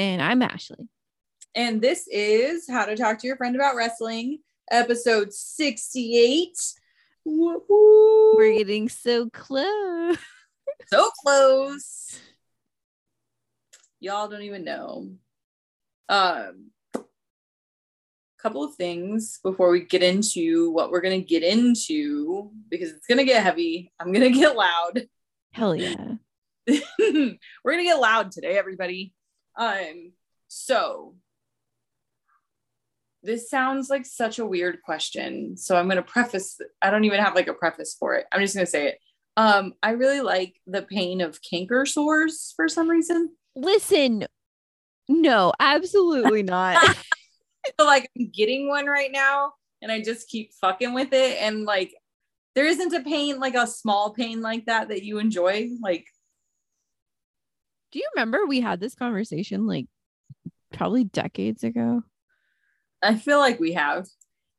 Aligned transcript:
And 0.00 0.22
I'm 0.22 0.40
Ashley. 0.40 0.88
and 1.54 1.82
this 1.82 2.08
is 2.10 2.66
How 2.66 2.86
to 2.86 2.96
Talk 2.96 3.18
to 3.18 3.26
Your 3.26 3.36
Friend 3.36 3.54
About 3.54 3.76
Wrestling, 3.76 4.38
episode 4.70 5.30
68. 5.30 6.56
Woo-hoo. 7.26 8.34
We're 8.34 8.56
getting 8.56 8.88
so 8.88 9.28
close. 9.28 10.16
so 10.86 11.10
close. 11.20 12.18
Y'all 14.00 14.28
don't 14.28 14.40
even 14.40 14.64
know. 14.64 15.10
Um, 16.08 16.70
couple 18.38 18.64
of 18.64 18.76
things 18.76 19.38
before 19.42 19.70
we 19.70 19.80
get 19.80 20.02
into 20.02 20.70
what 20.70 20.90
we're 20.90 21.02
gonna 21.02 21.20
get 21.20 21.42
into 21.42 22.50
because 22.70 22.88
it's 22.90 23.06
gonna 23.06 23.24
get 23.24 23.42
heavy. 23.42 23.92
I'm 24.00 24.14
gonna 24.14 24.30
get 24.30 24.56
loud. 24.56 25.08
Hell 25.52 25.76
yeah. 25.76 26.14
we're 26.66 27.36
gonna 27.66 27.82
get 27.82 28.00
loud 28.00 28.32
today, 28.32 28.56
everybody. 28.56 29.12
Um, 29.60 30.12
so 30.48 31.14
this 33.22 33.50
sounds 33.50 33.90
like 33.90 34.06
such 34.06 34.38
a 34.38 34.46
weird 34.46 34.82
question. 34.82 35.56
So 35.56 35.76
I'm 35.76 35.88
gonna 35.88 36.02
preface. 36.02 36.58
I 36.80 36.90
don't 36.90 37.04
even 37.04 37.20
have 37.20 37.34
like 37.34 37.48
a 37.48 37.54
preface 37.54 37.94
for 37.98 38.14
it. 38.14 38.26
I'm 38.32 38.40
just 38.40 38.54
gonna 38.54 38.66
say 38.66 38.88
it. 38.88 38.98
Um, 39.36 39.74
I 39.82 39.90
really 39.90 40.22
like 40.22 40.56
the 40.66 40.82
pain 40.82 41.20
of 41.20 41.40
canker 41.42 41.86
sores 41.86 42.52
for 42.56 42.68
some 42.68 42.88
reason. 42.88 43.36
Listen, 43.54 44.26
no, 45.08 45.52
absolutely 45.60 46.42
not. 46.42 46.96
So 47.78 47.84
like 47.84 48.10
I'm 48.18 48.30
getting 48.30 48.68
one 48.68 48.86
right 48.86 49.12
now, 49.12 49.52
and 49.82 49.92
I 49.92 50.00
just 50.00 50.28
keep 50.28 50.54
fucking 50.54 50.94
with 50.94 51.12
it. 51.12 51.36
And 51.40 51.64
like, 51.64 51.94
there 52.54 52.64
isn't 52.64 52.94
a 52.94 53.02
pain 53.02 53.38
like 53.38 53.54
a 53.54 53.66
small 53.66 54.14
pain 54.14 54.40
like 54.40 54.64
that 54.64 54.88
that 54.88 55.04
you 55.04 55.18
enjoy. 55.18 55.68
Like, 55.80 56.06
Do 57.92 57.98
you 57.98 58.08
remember 58.14 58.46
we 58.46 58.60
had 58.60 58.80
this 58.80 58.94
conversation 58.94 59.66
like 59.66 59.86
probably 60.72 61.04
decades 61.04 61.64
ago? 61.64 62.02
I 63.02 63.16
feel 63.16 63.38
like 63.38 63.58
we 63.58 63.72
have. 63.72 64.06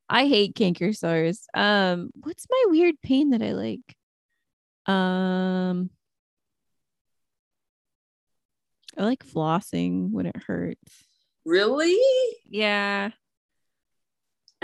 I 0.10 0.28
hate 0.28 0.56
canker 0.56 0.92
sores. 0.92 1.46
Um, 1.54 2.12
what's 2.16 2.48
my 2.50 2.66
weird 2.68 2.96
pain 3.02 3.30
that 3.30 3.42
I 3.42 3.54
like? 3.54 3.96
Um, 4.86 5.90
I 8.98 9.04
like 9.04 9.26
flossing 9.26 10.12
when 10.12 10.26
it 10.26 10.36
hurts. 10.36 11.06
Really? 11.46 11.98
Yeah, 12.50 13.12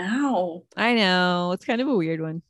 Ow. 0.00 0.64
I 0.76 0.94
know. 0.94 1.52
It's 1.52 1.64
kind 1.64 1.80
of 1.80 1.88
a 1.88 1.96
weird 1.96 2.20
one. 2.20 2.42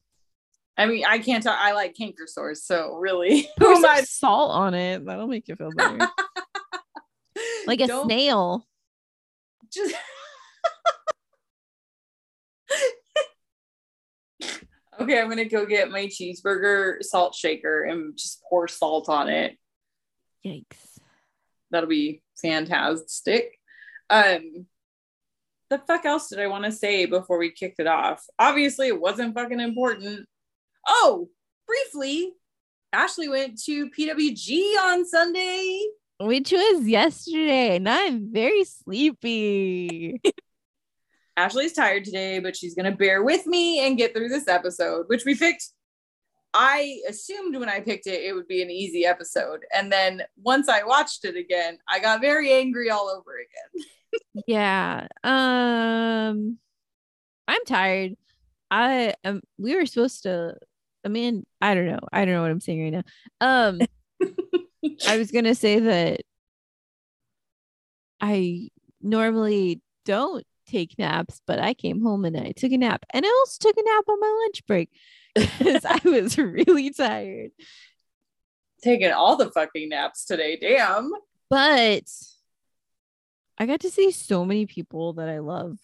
I 0.79 0.87
mean, 0.87 1.05
I 1.05 1.19
can't 1.19 1.43
talk. 1.43 1.59
I 1.61 1.73
like 1.73 1.97
canker 1.97 2.29
sores, 2.29 2.63
so 2.63 2.95
really, 2.95 3.49
who 3.59 3.77
am 3.77 3.85
I? 3.85 4.03
salt 4.03 4.53
on 4.53 4.75
it. 4.75 5.05
That'll 5.05 5.27
make 5.27 5.49
you 5.49 5.57
feel 5.57 5.73
better. 5.73 5.99
like 7.67 7.81
a 7.81 7.89
Don't 7.89 8.07
snail. 8.07 8.65
Just 9.73 9.95
okay, 15.01 15.21
I'm 15.21 15.29
gonna 15.29 15.47
go 15.47 15.67
get 15.67 15.91
my 15.91 16.07
cheeseburger 16.07 17.03
salt 17.03 17.35
shaker 17.35 17.83
and 17.83 18.17
just 18.17 18.41
pour 18.49 18.69
salt 18.69 19.09
on 19.09 19.29
it. 19.29 19.59
Yikes. 20.47 21.01
That'll 21.73 21.89
be 21.89 22.23
fantastic. 22.41 23.59
Um, 24.09 24.67
the 25.71 25.79
fuck 25.79 26.05
else 26.07 26.29
did 26.29 26.39
I 26.39 26.47
want 26.47 26.65
to 26.65 26.73
say 26.73 27.05
before 27.05 27.39
we 27.39 27.51
kicked 27.51 27.81
it 27.81 27.89
off? 27.89 28.25
Obviously, 28.39 28.87
it 28.87 29.01
wasn't 29.01 29.35
fucking 29.35 29.61
important. 29.61 30.27
Oh, 30.89 31.29
briefly, 31.67 32.33
Ashley 32.93 33.29
went 33.29 33.61
to 33.65 33.91
PWG 33.91 34.79
on 34.83 35.07
Sunday. 35.07 35.85
Which 36.21 36.51
was 36.51 36.89
yesterday, 36.89 37.77
and 37.77 37.89
I'm 37.89 38.33
very 38.33 38.65
sleepy. 38.65 40.21
Ashley's 41.37 41.75
tired 41.75 42.05
today, 42.05 42.41
but 42.41 42.57
she's 42.57 42.75
going 42.75 42.91
to 42.91 42.97
bear 42.97 43.23
with 43.23 43.47
me 43.47 43.87
and 43.87 43.97
get 43.97 44.13
through 44.13 44.29
this 44.29 44.49
episode, 44.49 45.05
which 45.07 45.25
we 45.25 45.37
picked. 45.37 45.69
I 46.53 47.01
assumed 47.09 47.57
when 47.57 47.69
I 47.69 47.81
picked 47.81 48.07
it, 48.09 48.23
it 48.23 48.35
would 48.35 48.49
be 48.49 48.63
an 48.63 48.71
easy 48.71 49.05
episode. 49.05 49.61
And 49.73 49.93
then 49.93 50.23
once 50.43 50.69
I 50.69 50.83
watched 50.83 51.25
it 51.25 51.37
again, 51.37 51.79
I 51.87 52.01
got 52.01 52.21
very 52.21 52.53
angry 52.53 52.91
all 52.91 53.09
over 53.11 53.37
again. 53.37 53.87
yeah. 54.47 55.07
Um 55.23 56.59
I'm 57.47 57.65
tired. 57.67 58.17
I 58.71 59.15
um 59.25 59.43
we 59.59 59.77
were 59.77 59.87
supposed 59.87 60.23
to 60.25 60.57
I 61.05 61.09
mean, 61.09 61.45
I 61.61 61.75
don't 61.75 61.87
know. 61.87 62.01
I 62.13 62.25
don't 62.25 62.35
know 62.35 62.43
what 62.43 62.51
I'm 62.51 62.61
saying 62.61 62.83
right 62.83 63.05
now. 63.41 63.67
Um 63.67 63.81
I 65.07 65.17
was 65.19 65.31
gonna 65.31 65.55
say 65.55 65.79
that 65.79 66.21
I 68.21 68.69
normally 69.01 69.81
don't 70.05 70.45
take 70.67 70.99
naps, 70.99 71.41
but 71.47 71.59
I 71.59 71.75
came 71.75 72.03
home 72.03 72.25
and 72.25 72.37
I 72.37 72.53
took 72.53 72.73
a 72.73 72.79
nap. 72.79 73.05
And 73.11 73.25
I 73.25 73.29
also 73.29 73.59
took 73.61 73.77
a 73.77 73.83
nap 73.83 74.05
on 74.09 74.21
my 74.21 74.39
lunch 74.43 74.67
break 74.67 74.91
because 75.35 75.85
I 75.85 76.01
was 76.05 76.39
really 76.39 76.91
tired. 76.91 77.51
Taking 78.83 79.11
all 79.13 79.37
the 79.37 79.51
fucking 79.51 79.89
naps 79.89 80.25
today. 80.25 80.57
Damn. 80.57 81.11
But 81.51 82.05
I 83.57 83.67
got 83.67 83.81
to 83.81 83.91
see 83.91 84.13
so 84.13 84.45
many 84.45 84.67
people 84.67 85.15
that 85.15 85.29
I 85.29 85.41
love 85.41 85.79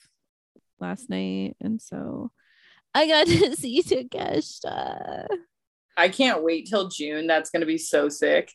last 0.79 1.11
night. 1.11 1.57
And 1.61 1.81
so 1.81 2.31
I 2.95 3.07
got 3.07 3.27
to 3.27 3.57
see 3.57 3.83
Takeshita. 3.83 5.27
I 5.97 6.09
can't 6.09 6.43
wait 6.43 6.69
till 6.69 6.89
June. 6.89 7.27
That's 7.27 7.51
going 7.51 7.61
to 7.61 7.67
be 7.67 7.79
so 7.79 8.09
sick. 8.09 8.53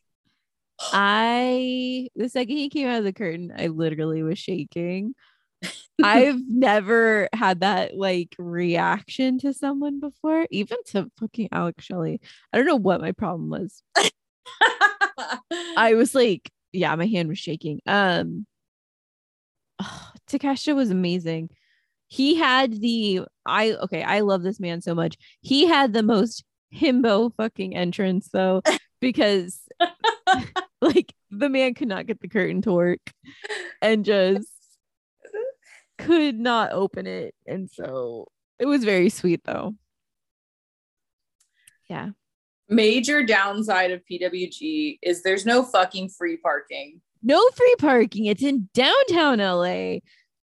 I, 0.82 2.08
the 2.16 2.30
second 2.30 2.56
he 2.56 2.70
came 2.70 2.88
out 2.88 3.00
of 3.00 3.04
the 3.04 3.14
curtain, 3.14 3.54
I 3.58 3.68
literally 3.68 4.24
was 4.24 4.40
shaking. 4.40 5.14
I've 6.04 6.42
never 6.48 7.28
had 7.34 7.60
that 7.62 7.98
like 7.98 8.34
reaction 8.38 9.40
to 9.40 9.54
someone 9.54 10.00
before, 10.00 10.48
even 10.52 10.78
to 10.88 11.12
fucking 11.20 11.50
Alex 11.52 11.84
Shelley. 11.84 12.22
I 12.54 12.58
don't 12.58 12.68
know 12.68 12.78
what 12.78 13.02
my 13.02 13.12
problem 13.12 13.50
was. 13.50 13.84
I 15.78 15.96
was 15.96 16.16
like, 16.16 16.50
yeah, 16.72 16.96
my 16.96 17.08
hand 17.08 17.28
was 17.28 17.40
shaking. 17.40 17.82
Um, 17.86 18.46
oh, 19.82 20.12
Takesha 20.30 20.76
was 20.76 20.92
amazing. 20.92 21.50
He 22.10 22.36
had 22.36 22.82
the 22.82 23.22
I 23.46 23.72
okay, 23.74 24.04
I 24.04 24.20
love 24.22 24.44
this 24.44 24.60
man 24.60 24.82
so 24.82 24.94
much. 24.94 25.16
He 25.42 25.66
had 25.68 25.94
the 25.94 26.04
most 26.04 26.44
himbo 26.76 27.34
fucking 27.36 27.76
entrance 27.76 28.30
though, 28.34 28.62
because 29.00 29.62
like 30.82 31.14
the 31.32 31.50
man 31.50 31.74
could 31.76 31.88
not 31.88 32.08
get 32.08 32.20
the 32.20 32.28
curtain 32.28 32.62
to 32.64 32.74
work 32.74 33.00
and 33.82 34.04
just 34.04 34.50
could 35.98 36.38
not 36.40 36.72
open 36.74 37.08
it. 37.08 37.34
And 37.48 37.70
so 37.72 38.28
it 38.60 38.66
was 38.66 38.84
very 38.84 39.10
sweet 39.10 39.42
though. 39.46 39.76
Yeah. 41.90 42.10
Major 42.68 43.24
downside 43.24 43.92
of 43.92 44.02
PWG 44.10 45.00
is 45.02 45.24
there's 45.24 45.46
no 45.46 45.64
fucking 45.64 46.10
free 46.10 46.38
parking. 46.38 47.02
no 47.24 47.42
free 47.56 47.76
parking 47.80 48.26
it's 48.26 48.44
in 48.44 48.70
downtown 48.74 49.40
la 49.40 49.96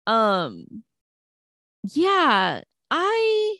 um 0.06 0.66
yeah 1.94 2.60
i 2.90 3.56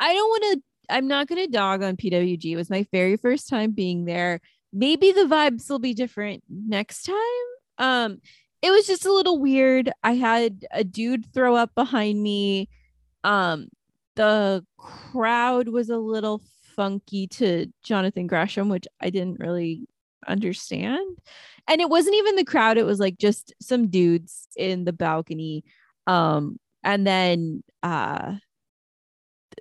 i 0.00 0.12
don't 0.12 0.28
want 0.28 0.42
to 0.54 0.62
i'm 0.94 1.08
not 1.08 1.26
going 1.26 1.44
to 1.44 1.50
dog 1.50 1.82
on 1.82 1.96
pwg 1.96 2.44
it 2.44 2.56
was 2.56 2.70
my 2.70 2.86
very 2.92 3.16
first 3.16 3.48
time 3.48 3.72
being 3.72 4.04
there. 4.04 4.40
Maybe 4.72 5.12
the 5.12 5.22
vibes 5.22 5.70
will 5.70 5.78
be 5.78 5.94
different 5.94 6.42
next 6.48 7.04
time. 7.04 7.46
Um 7.78 8.18
it 8.60 8.70
was 8.70 8.86
just 8.86 9.04
a 9.06 9.12
little 9.12 9.38
weird. 9.38 9.90
I 10.02 10.14
had 10.14 10.64
a 10.72 10.82
dude 10.82 11.32
throw 11.32 11.54
up 11.54 11.74
behind 11.74 12.20
me. 12.22 12.68
Um 13.22 13.68
the 14.16 14.64
crowd 14.76 15.68
was 15.68 15.90
a 15.90 15.98
little 15.98 16.42
funky 16.76 17.28
to 17.28 17.66
jonathan 17.84 18.26
gresham 18.26 18.68
which 18.68 18.86
i 19.00 19.08
didn't 19.10 19.38
really 19.38 19.86
understand. 20.26 21.18
And 21.68 21.80
it 21.80 21.88
wasn't 21.88 22.16
even 22.16 22.36
the 22.36 22.44
crowd. 22.44 22.78
It 22.78 22.84
was 22.84 22.98
like 22.98 23.16
just 23.16 23.54
some 23.60 23.88
dudes 23.88 24.48
in 24.56 24.84
the 24.84 24.92
balcony 24.92 25.64
um 26.06 26.58
and 26.84 27.06
then 27.06 27.62
uh 27.82 28.34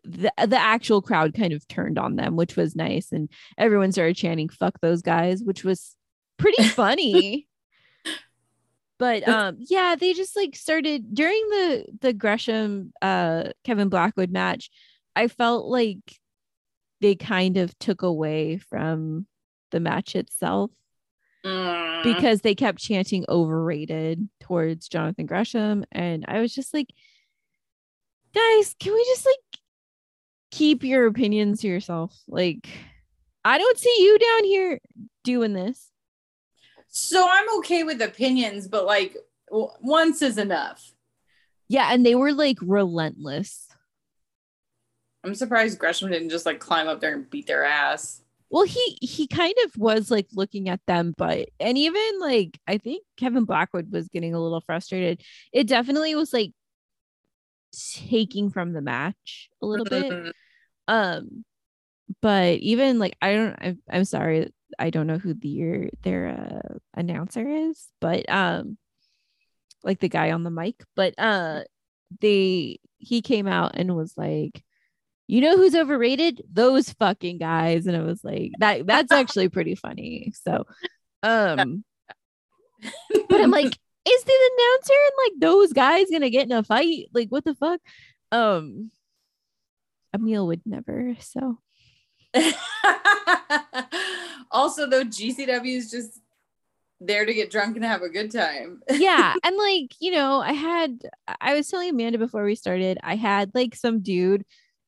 the 0.03 0.31
the 0.47 0.57
actual 0.59 1.01
crowd 1.01 1.33
kind 1.33 1.53
of 1.53 1.67
turned 1.67 1.97
on 1.97 2.15
them, 2.15 2.35
which 2.35 2.55
was 2.55 2.75
nice, 2.75 3.11
and 3.11 3.29
everyone 3.57 3.91
started 3.91 4.15
chanting 4.15 4.49
"fuck 4.49 4.79
those 4.81 5.01
guys," 5.01 5.41
which 5.43 5.63
was 5.63 5.95
pretty 6.37 6.63
funny. 6.67 7.47
but 8.99 9.27
um, 9.27 9.57
yeah, 9.59 9.95
they 9.95 10.13
just 10.13 10.35
like 10.35 10.55
started 10.55 11.13
during 11.13 11.41
the 11.49 11.85
the 12.01 12.13
Gresham 12.13 12.91
uh 13.01 13.45
Kevin 13.63 13.89
Blackwood 13.89 14.31
match. 14.31 14.69
I 15.15 15.27
felt 15.27 15.67
like 15.67 15.99
they 17.01 17.15
kind 17.15 17.57
of 17.57 17.77
took 17.79 18.01
away 18.01 18.57
from 18.57 19.27
the 19.71 19.79
match 19.79 20.15
itself 20.15 20.71
Mm. 21.45 22.03
because 22.03 22.39
they 22.39 22.55
kept 22.55 22.79
chanting 22.79 23.25
overrated 23.27 24.29
towards 24.39 24.87
Jonathan 24.87 25.25
Gresham. 25.25 25.83
And 25.91 26.23
I 26.25 26.39
was 26.39 26.55
just 26.55 26.73
like, 26.73 26.87
guys, 28.33 28.75
can 28.79 28.93
we 28.93 29.03
just 29.05 29.25
like 29.25 29.61
keep 30.51 30.83
your 30.83 31.07
opinions 31.07 31.61
to 31.61 31.67
yourself? 31.67 32.15
Like, 32.27 32.67
I 33.45 33.57
don't 33.57 33.77
see 33.77 33.95
you 33.99 34.17
down 34.19 34.43
here 34.45 34.79
doing 35.23 35.53
this. 35.53 35.89
so 36.87 37.27
I'm 37.29 37.57
okay 37.59 37.83
with 37.83 38.01
opinions, 38.01 38.67
but 38.67 38.85
like 38.85 39.15
once 39.49 40.21
is 40.21 40.37
enough. 40.37 40.93
Yeah. 41.69 41.89
And 41.91 42.05
they 42.05 42.15
were 42.15 42.33
like 42.33 42.57
relentless. 42.61 43.67
I'm 45.23 45.35
surprised 45.35 45.79
Gresham 45.79 46.11
didn't 46.11 46.29
just 46.29 46.45
like 46.45 46.59
climb 46.59 46.87
up 46.87 46.99
there 46.99 47.13
and 47.13 47.29
beat 47.29 47.47
their 47.47 47.63
ass. 47.63 48.21
Well, 48.49 48.65
he 48.65 48.97
he 49.01 49.25
kind 49.27 49.55
of 49.65 49.75
was 49.77 50.11
like 50.11 50.27
looking 50.33 50.69
at 50.69 50.81
them, 50.85 51.13
but 51.17 51.49
and 51.59 51.77
even 51.77 52.19
like 52.19 52.59
I 52.67 52.77
think 52.77 53.03
Kevin 53.17 53.45
Blackwood 53.45 53.91
was 53.91 54.09
getting 54.09 54.35
a 54.35 54.39
little 54.39 54.61
frustrated. 54.61 55.23
It 55.51 55.65
definitely 55.67 56.13
was 56.13 56.33
like 56.33 56.51
taking 57.73 58.49
from 58.49 58.73
the 58.73 58.81
match 58.81 59.49
a 59.61 59.65
little 59.65 59.85
bit. 59.85 60.11
Mhm. 60.11 60.31
um 60.87 61.45
but 62.21 62.59
even 62.59 62.99
like 62.99 63.15
i 63.21 63.33
don't 63.33 63.55
I'm, 63.59 63.79
I'm 63.89 64.05
sorry 64.05 64.51
i 64.77 64.89
don't 64.89 65.07
know 65.07 65.17
who 65.17 65.33
their 65.33 65.89
their 66.03 66.27
uh, 66.27 66.77
announcer 66.93 67.47
is 67.47 67.87
but 67.99 68.29
um 68.29 68.77
like 69.83 69.99
the 69.99 70.09
guy 70.09 70.31
on 70.31 70.43
the 70.43 70.51
mic 70.51 70.83
but 70.95 71.13
uh 71.17 71.61
they 72.21 72.79
he 72.97 73.21
came 73.21 73.47
out 73.47 73.71
and 73.75 73.95
was 73.95 74.13
like 74.17 74.63
you 75.27 75.41
know 75.41 75.55
who's 75.57 75.75
overrated 75.75 76.41
those 76.51 76.91
fucking 76.93 77.37
guys 77.37 77.87
and 77.87 77.97
i 77.97 78.01
was 78.01 78.23
like 78.23 78.51
that 78.59 78.85
that's 78.85 79.11
actually 79.11 79.49
pretty 79.49 79.75
funny 79.75 80.31
so 80.43 80.65
um 81.23 81.83
but 83.29 83.41
i'm 83.41 83.51
like 83.51 83.77
is 84.05 84.23
the 84.23 84.51
announcer 84.57 84.93
and 84.93 85.13
like 85.25 85.39
those 85.39 85.73
guys 85.73 86.07
gonna 86.11 86.29
get 86.29 86.45
in 86.45 86.51
a 86.51 86.63
fight 86.63 87.07
like 87.13 87.29
what 87.29 87.45
the 87.45 87.55
fuck 87.55 87.79
um 88.31 88.91
Emil 90.13 90.47
would 90.47 90.61
never. 90.65 91.15
So 91.19 91.57
also, 94.51 94.89
though, 94.89 95.03
GCW 95.03 95.77
is 95.77 95.91
just 95.91 96.19
there 96.99 97.25
to 97.25 97.33
get 97.33 97.51
drunk 97.51 97.75
and 97.75 97.83
have 97.85 98.01
a 98.01 98.09
good 98.09 98.31
time. 98.31 98.81
yeah, 98.91 99.33
and 99.43 99.57
like 99.57 99.91
you 99.99 100.11
know, 100.11 100.39
I 100.39 100.53
had 100.53 101.01
I 101.41 101.53
was 101.55 101.67
telling 101.67 101.89
Amanda 101.89 102.17
before 102.17 102.43
we 102.43 102.55
started, 102.55 102.97
I 103.03 103.15
had 103.15 103.51
like 103.53 103.75
some 103.75 104.01
dude 104.01 104.45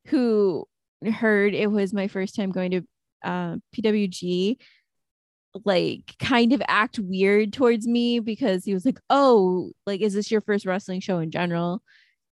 who 0.08 0.66
heard 1.14 1.54
it 1.54 1.70
was 1.70 1.94
my 1.94 2.08
first 2.08 2.36
time 2.36 2.52
going 2.52 2.72
to 2.72 2.82
uh, 3.24 3.58
PWG 3.76 4.58
like 5.64 6.16
kind 6.20 6.52
of 6.52 6.62
act 6.68 7.00
weird 7.00 7.54
towards 7.54 7.88
me 7.88 8.20
because 8.20 8.66
he 8.66 8.74
was 8.74 8.86
like, 8.86 9.00
"Oh, 9.10 9.72
like 9.86 10.02
is 10.02 10.14
this 10.14 10.30
your 10.32 10.42
first 10.42 10.66
wrestling 10.66 11.00
show 11.00 11.20
in 11.20 11.32
general?" 11.32 11.82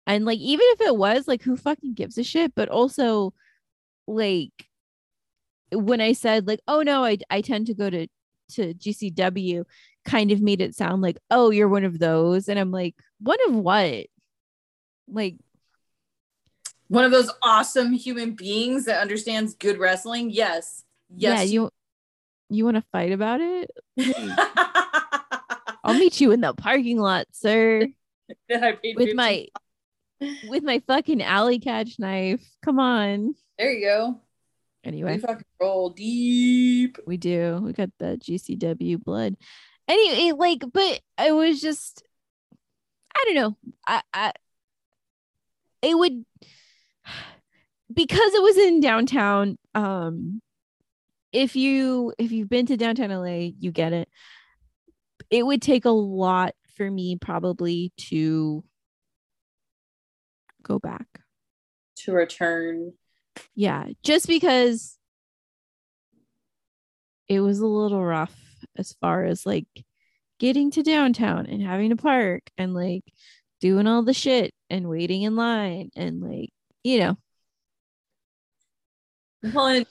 And 0.08 0.26
like 0.26 0.40
even 0.40 0.66
if 0.72 0.82
it 0.82 0.98
was, 0.98 1.28
like 1.28 1.44
who 1.44 1.56
fucking 1.56 1.94
gives 1.94 2.18
a 2.18 2.24
shit? 2.24 2.54
But 2.56 2.70
also 2.70 3.34
like 4.08 4.68
when 5.72 6.02
I 6.02 6.14
said 6.14 6.48
like, 6.48 6.62
"Oh 6.68 6.82
no, 6.82 7.06
I 7.06 7.18
I 7.30 7.42
tend 7.42 7.68
to 7.68 7.74
go 7.76 7.90
to 7.90 8.08
to 8.54 8.74
GCW," 8.74 9.64
kind 10.06 10.32
of 10.32 10.42
made 10.42 10.62
it 10.62 10.76
sound 10.76 11.02
like, 11.02 11.18
"Oh, 11.30 11.52
you're 11.52 11.70
one 11.70 11.86
of 11.86 12.00
those." 12.00 12.50
And 12.50 12.60
I'm 12.60 12.72
like, 12.72 12.96
"One 13.20 13.38
of 13.48 13.56
what?" 13.56 14.08
Like 15.08 15.36
One 16.88 17.06
of 17.06 17.12
those 17.12 17.30
awesome 17.44 17.94
human 17.94 18.34
beings 18.34 18.86
that 18.86 19.02
understands 19.02 19.54
good 19.54 19.78
wrestling. 19.78 20.30
Yes. 20.32 20.84
yeah, 21.16 21.42
Yes. 21.42 21.52
you 21.52 21.70
you 22.54 22.66
want 22.66 22.76
to 22.76 22.84
fight 22.92 23.12
about 23.12 23.40
it? 23.42 23.72
I'll 25.84 25.98
meet 25.98 26.22
you 26.22 26.32
in 26.32 26.42
the 26.42 26.54
parking 26.54 27.00
lot, 27.00 27.28
sir. 27.32 27.88
I 28.52 28.74
paid 28.74 28.96
with 28.96 29.10
15 29.10 29.16
my 29.16 29.48
with 30.48 30.64
my 30.64 30.82
fucking 30.88 31.22
alley 31.22 31.60
catch 31.60 31.98
knife. 31.98 32.48
Come 32.64 32.80
on. 32.80 33.36
There 33.58 33.72
you 33.72 33.88
go. 33.88 34.22
Anyway, 34.84 35.14
we 35.14 35.20
fucking 35.20 35.46
roll 35.60 35.90
deep. 35.90 36.98
we 37.06 37.18
do. 37.18 37.60
We 37.64 37.74
got 37.74 37.90
the 38.00 38.18
GCW 38.18 39.04
blood. 39.04 39.36
Anyway, 39.88 40.32
like, 40.38 40.64
but 40.72 41.02
I 41.18 41.32
was 41.32 41.62
just 41.62 42.04
I 43.16 43.24
don't 43.26 43.36
know. 43.36 43.58
I 43.88 44.02
I 44.14 44.34
it 45.82 45.98
would 45.98 46.26
because 47.94 48.34
it 48.34 48.44
was 48.44 48.58
in 48.58 48.80
downtown, 48.80 49.58
um 49.76 50.42
if 51.32 51.56
you 51.56 52.14
if 52.18 52.32
you've 52.32 52.50
been 52.50 52.66
to 52.68 52.78
downtown 52.78 53.10
LA, 53.10 53.52
you 53.60 53.72
get 53.72 53.94
it. 53.94 54.10
It 55.30 55.46
would 55.46 55.62
take 55.62 55.86
a 55.86 55.90
lot 55.90 56.54
for 56.76 56.90
me 56.90 57.16
probably 57.16 57.92
to 57.98 58.64
go 60.64 60.80
back. 60.80 61.08
To 61.98 62.14
return. 62.14 62.94
yeah 63.56 63.86
just 64.04 64.28
because 64.28 64.98
it 67.28 67.40
was 67.40 67.60
a 67.60 67.66
little 67.68 68.04
rough 68.04 68.36
as 68.76 68.94
far 69.00 69.24
as 69.24 69.46
like 69.46 69.68
getting 70.40 70.72
to 70.72 70.82
downtown 70.84 71.46
and 71.46 71.62
having 71.62 71.92
to 71.92 71.96
park 71.96 72.42
and 72.58 72.74
like 72.74 73.04
doing 73.60 73.86
all 73.88 74.02
the 74.04 74.14
shit 74.14 74.54
and 74.70 74.90
waiting 74.90 75.22
in 75.22 75.36
line 75.36 75.92
and 75.96 76.22
like 76.22 76.50
you 76.84 77.00
know 77.00 77.18
Well, 79.54 79.68
and- 79.68 79.86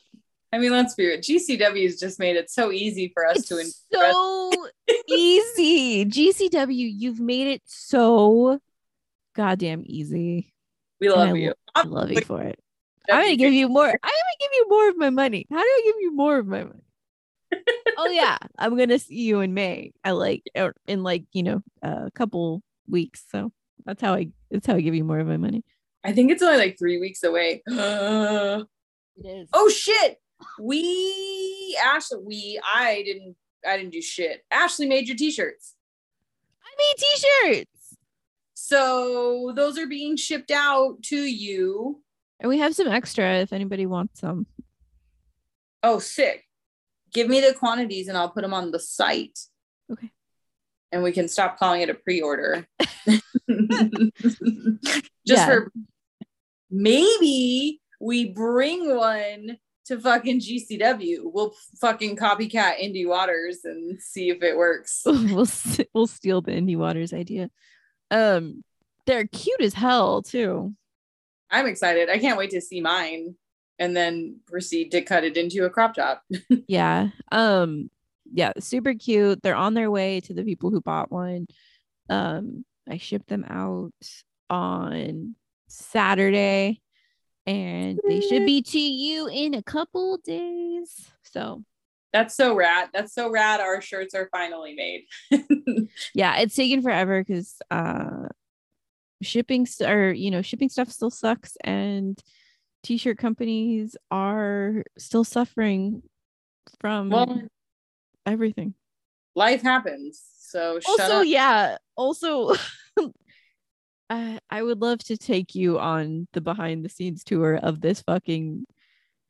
I 0.52 0.58
mean, 0.58 0.72
let's 0.72 0.94
be 0.94 1.06
real. 1.06 1.18
GCW's 1.18 2.00
just 2.00 2.18
made 2.18 2.36
it 2.36 2.50
so 2.50 2.72
easy 2.72 3.10
for 3.14 3.24
us 3.26 3.38
it's 3.38 3.48
to 3.48 3.58
in- 3.58 3.70
so 3.92 4.52
easy. 5.08 6.04
Gcw 6.04 6.68
you've 6.76 7.20
made 7.20 7.48
it 7.48 7.62
so 7.66 8.58
goddamn 9.34 9.82
easy. 9.86 10.52
We 11.00 11.08
love 11.08 11.30
I 11.30 11.34
you. 11.34 11.54
i 11.74 11.82
love 11.82 12.10
you 12.10 12.20
for 12.22 12.42
it. 12.42 12.58
I'm 13.08 13.24
gonna 13.24 13.36
give 13.36 13.52
you 13.52 13.68
more. 13.68 13.86
I'm 13.86 13.92
gonna 13.92 14.40
give 14.40 14.50
you 14.54 14.68
more 14.68 14.88
of 14.88 14.96
my 14.96 15.10
money. 15.10 15.46
How 15.50 15.56
do 15.58 15.64
i 15.64 15.82
give 15.84 15.96
you 16.00 16.14
more 16.14 16.38
of 16.38 16.46
my 16.46 16.64
money? 16.64 16.84
Oh 17.98 18.06
yeah. 18.06 18.38
I'm 18.58 18.78
gonna 18.78 18.98
see 18.98 19.16
you 19.16 19.40
in 19.40 19.52
may 19.52 19.92
i 20.04 20.12
like 20.12 20.42
or 20.56 20.74
in 20.86 21.02
like 21.02 21.24
you 21.32 21.42
know 21.42 21.60
a 21.82 22.10
couple 22.14 22.62
weeks. 22.88 23.24
So 23.30 23.52
that's 23.84 24.00
how 24.00 24.14
i 24.14 24.28
that's 24.50 24.66
how 24.66 24.74
i 24.74 24.80
give 24.80 24.94
you 24.94 25.04
more 25.04 25.18
of 25.18 25.26
my 25.26 25.36
money. 25.36 25.64
I 26.02 26.12
think 26.12 26.30
it's 26.30 26.42
only 26.42 26.56
like 26.56 26.78
three 26.78 26.98
weeks 26.98 27.22
away. 27.22 27.62
it 27.66 28.66
is. 29.22 29.48
oh 29.52 29.68
shit! 29.68 30.18
We 30.58 31.78
Ashley, 31.84 32.18
we 32.24 32.60
I 32.64 33.02
didn't 33.04 33.36
I 33.66 33.76
didn't 33.76 33.92
do 33.92 34.00
shit. 34.02 34.42
Ashley 34.50 34.86
made 34.88 35.06
your 35.08 35.16
t-shirts. 35.16 35.74
i 36.64 36.68
made 36.78 36.94
t-shirts 37.54 37.96
So 38.54 39.52
those 39.54 39.78
are 39.78 39.86
being 39.86 40.16
shipped 40.16 40.50
out 40.50 41.02
to 41.04 41.16
you. 41.16 42.02
and 42.40 42.48
we 42.48 42.58
have 42.58 42.74
some 42.74 42.88
extra 42.88 43.34
if 43.38 43.52
anybody 43.52 43.86
wants 43.86 44.20
some 44.20 44.46
Oh, 45.82 45.98
sick. 45.98 46.44
Give 47.12 47.26
me 47.28 47.40
the 47.40 47.54
quantities 47.54 48.08
and 48.08 48.16
I'll 48.16 48.28
put 48.30 48.42
them 48.42 48.52
on 48.54 48.70
the 48.70 48.78
site. 48.78 49.38
Okay. 49.90 50.10
And 50.92 51.02
we 51.02 51.10
can 51.12 51.26
stop 51.28 51.58
calling 51.58 51.80
it 51.82 51.88
a 51.90 51.94
pre-order. 51.94 52.66
Just 53.48 54.92
Yeah. 55.26 55.46
for 55.46 55.72
maybe 56.70 57.80
we 58.00 58.26
bring 58.32 58.94
one 58.96 59.56
to 59.90 60.00
fucking 60.00 60.40
GCW. 60.40 61.18
We'll 61.24 61.54
fucking 61.80 62.16
copycat 62.16 62.78
Indie 62.80 63.06
Waters 63.06 63.64
and 63.64 64.00
see 64.00 64.30
if 64.30 64.42
it 64.42 64.56
works. 64.56 65.02
we'll 65.06 65.46
we'll 65.94 66.06
steal 66.06 66.40
the 66.40 66.52
indie 66.52 66.76
waters 66.76 67.12
idea 67.12 67.50
um 68.10 68.62
they're 69.06 69.26
cute 69.26 69.60
as 69.60 69.74
hell 69.74 70.22
too 70.22 70.74
I'm 71.52 71.66
excited. 71.66 72.08
I 72.08 72.18
can't 72.18 72.38
wait 72.38 72.50
to 72.50 72.60
see 72.60 72.80
mine 72.80 73.34
and 73.80 73.96
then 73.96 74.38
proceed 74.46 74.92
to 74.92 75.02
cut 75.02 75.24
it 75.24 75.36
into 75.36 75.64
a 75.64 75.70
crop 75.70 75.94
top. 75.94 76.22
yeah 76.68 77.08
um 77.32 77.90
yeah 78.32 78.52
super 78.60 78.94
cute 78.94 79.42
they're 79.42 79.56
on 79.56 79.74
their 79.74 79.90
way 79.90 80.20
to 80.20 80.34
the 80.34 80.44
people 80.44 80.70
who 80.70 80.80
bought 80.80 81.10
one 81.10 81.48
um 82.08 82.64
i 82.88 82.96
shipped 82.96 83.28
them 83.28 83.44
out 83.48 83.92
on 84.48 85.34
saturday 85.66 86.80
and 87.50 88.00
they 88.06 88.20
should 88.20 88.46
be 88.46 88.62
to 88.62 88.78
you 88.78 89.26
in 89.28 89.54
a 89.54 89.62
couple 89.62 90.16
days 90.18 91.10
so 91.22 91.64
That's 92.12 92.34
so 92.36 92.54
rad. 92.56 92.88
That's 92.92 93.14
so 93.14 93.30
rad. 93.30 93.60
Our 93.60 93.80
shirts 93.80 94.14
are 94.14 94.28
finally 94.32 94.74
made. 94.74 95.06
yeah 96.14 96.38
it's 96.38 96.54
taken 96.56 96.82
forever 96.82 97.22
because 97.22 97.60
uh 97.70 98.26
shipping 99.22 99.66
st- 99.66 99.88
or 99.90 100.12
you 100.12 100.30
know 100.30 100.42
shipping 100.42 100.68
stuff 100.68 100.90
still 100.90 101.10
sucks 101.10 101.56
and 101.62 102.18
t-shirt 102.82 103.18
companies 103.18 103.96
are 104.10 104.82
still 104.98 105.24
suffering 105.24 106.02
from 106.80 107.10
Well, 107.10 107.42
everything. 108.26 108.74
life 109.34 109.62
happens. 109.62 110.22
So 110.38 110.80
shut 110.80 111.00
also 111.00 111.20
up. 111.20 111.26
yeah 111.26 111.76
also 111.96 112.54
I 114.10 114.40
i 114.50 114.62
would 114.62 114.80
love 114.80 114.98
to 115.04 115.16
take 115.16 115.54
you 115.54 115.78
on 115.78 116.28
the 116.32 116.40
behind 116.40 116.84
the 116.84 116.88
scenes 116.88 117.24
tour 117.24 117.56
of 117.56 117.80
this 117.80 118.02
fucking 118.02 118.66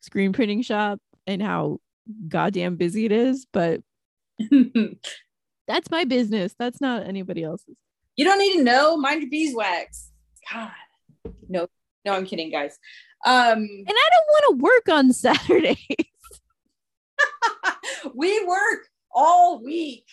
screen 0.01 0.33
printing 0.33 0.63
shop 0.63 0.99
and 1.27 1.43
how 1.43 1.79
goddamn 2.29 2.77
busy 2.77 3.05
it 3.05 3.13
is 3.13 3.47
but 3.53 3.83
that's 5.69 5.91
my 5.91 6.05
business 6.05 6.55
that's 6.59 6.81
not 6.81 7.07
anybody 7.07 7.45
else's 7.45 7.77
you 8.21 8.27
don't 8.27 8.39
need 8.39 8.59
to 8.59 8.65
know. 8.65 8.99
Mind 8.99 9.23
your 9.23 9.31
beeswax. 9.31 10.11
God. 10.53 10.71
No, 11.49 11.69
no, 12.05 12.13
I'm 12.13 12.27
kidding, 12.27 12.51
guys. 12.51 12.79
Um 13.25 13.59
and 13.59 13.89
i 13.89 14.09
don't 14.11 14.27
want 14.29 14.45
to 14.51 14.63
work 14.63 14.89
on 14.95 15.13
saturday 15.15 15.79
we 18.15 18.45
work 18.47 18.89
all 19.15 19.63
week. 19.63 20.07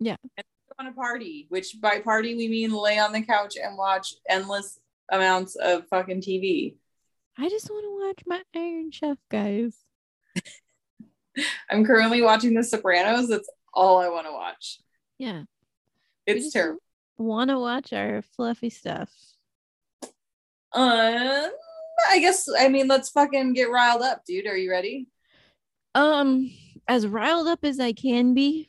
Yeah. 0.00 0.16
And 0.36 0.44
on 0.78 0.86
a 0.86 0.92
party, 0.92 1.46
which 1.48 1.76
by 1.80 2.00
party 2.00 2.34
we 2.36 2.48
mean 2.48 2.70
lay 2.72 2.98
on 2.98 3.12
the 3.12 3.22
couch 3.22 3.56
and 3.62 3.76
watch 3.78 4.14
endless 4.28 4.78
amounts 5.10 5.54
of 5.56 5.86
fucking 5.88 6.20
TV. 6.20 6.74
i 7.38 7.48
just 7.48 7.70
want 7.70 7.84
to 7.84 8.06
watch 8.06 8.22
my 8.26 8.42
iron 8.60 8.90
chef 8.90 9.18
guys 9.30 9.76
I'm 11.70 11.84
currently 11.84 12.22
watching 12.22 12.54
The 12.54 12.64
Sopranos. 12.64 13.28
That's 13.28 13.48
all 13.74 13.98
I 13.98 14.08
want 14.08 14.26
to 14.26 14.32
watch. 14.32 14.80
yeah 15.18 15.42
It's 16.26 16.52
terrible. 16.52 16.80
want 17.18 17.50
to 17.50 17.58
watch 17.58 17.92
our 17.92 18.22
fluffy 18.22 18.70
stuff 18.70 19.10
Um, 20.72 21.50
I 22.10 22.18
guess 22.20 22.48
I 22.58 22.68
mean 22.68 22.88
let's 22.88 23.08
fucking 23.10 23.52
get 23.54 23.70
riled 23.70 24.02
up, 24.02 24.24
dude. 24.26 24.46
Are 24.46 24.56
you 24.56 24.70
ready? 24.70 25.08
um 25.94 26.50
as 26.88 27.06
riled 27.06 27.46
up 27.48 27.64
as 27.64 27.80
i 27.80 27.90
can 27.92 28.34
be 28.34 28.68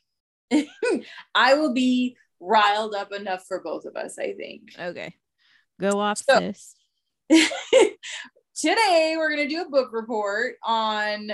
I 1.36 1.54
will 1.56 1.74
be 1.74 2.16
riled 2.40 2.94
up 2.96 3.12
enough 3.12 3.46
for 3.48 3.62
both 3.62 3.86
of 3.86 3.96
us, 3.96 4.18
I 4.20 4.34
think. 4.34 4.70
okay 4.80 5.16
go 5.80 6.00
off 6.00 6.18
So- 6.18 6.40
sis 6.40 6.76
Today 8.56 9.14
we're 9.18 9.30
gonna 9.30 9.48
do 9.48 9.62
a 9.62 9.70
book 9.70 9.90
report 9.92 10.56
on 10.64 11.32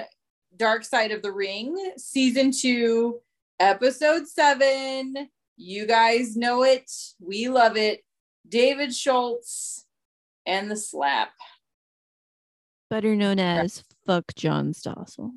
Dark 0.58 0.84
Side 0.84 1.12
of 1.12 1.22
the 1.22 1.32
Ring, 1.32 1.94
season 1.98 2.52
two, 2.52 3.22
episode 3.60 4.28
seven. 4.28 5.30
You 5.56 5.86
guys 5.88 6.36
know 6.36 6.64
it. 6.64 6.92
We 7.22 7.48
love 7.48 7.78
it. 7.78 8.04
David 8.48 8.94
Schultz 8.94 9.86
and 10.46 10.70
the 10.70 10.76
slap. 10.76 11.30
better 12.90 13.16
known 13.16 13.40
as 13.40 13.84
fuck 14.06 14.26
john 14.36 14.74
stossel 14.74 15.32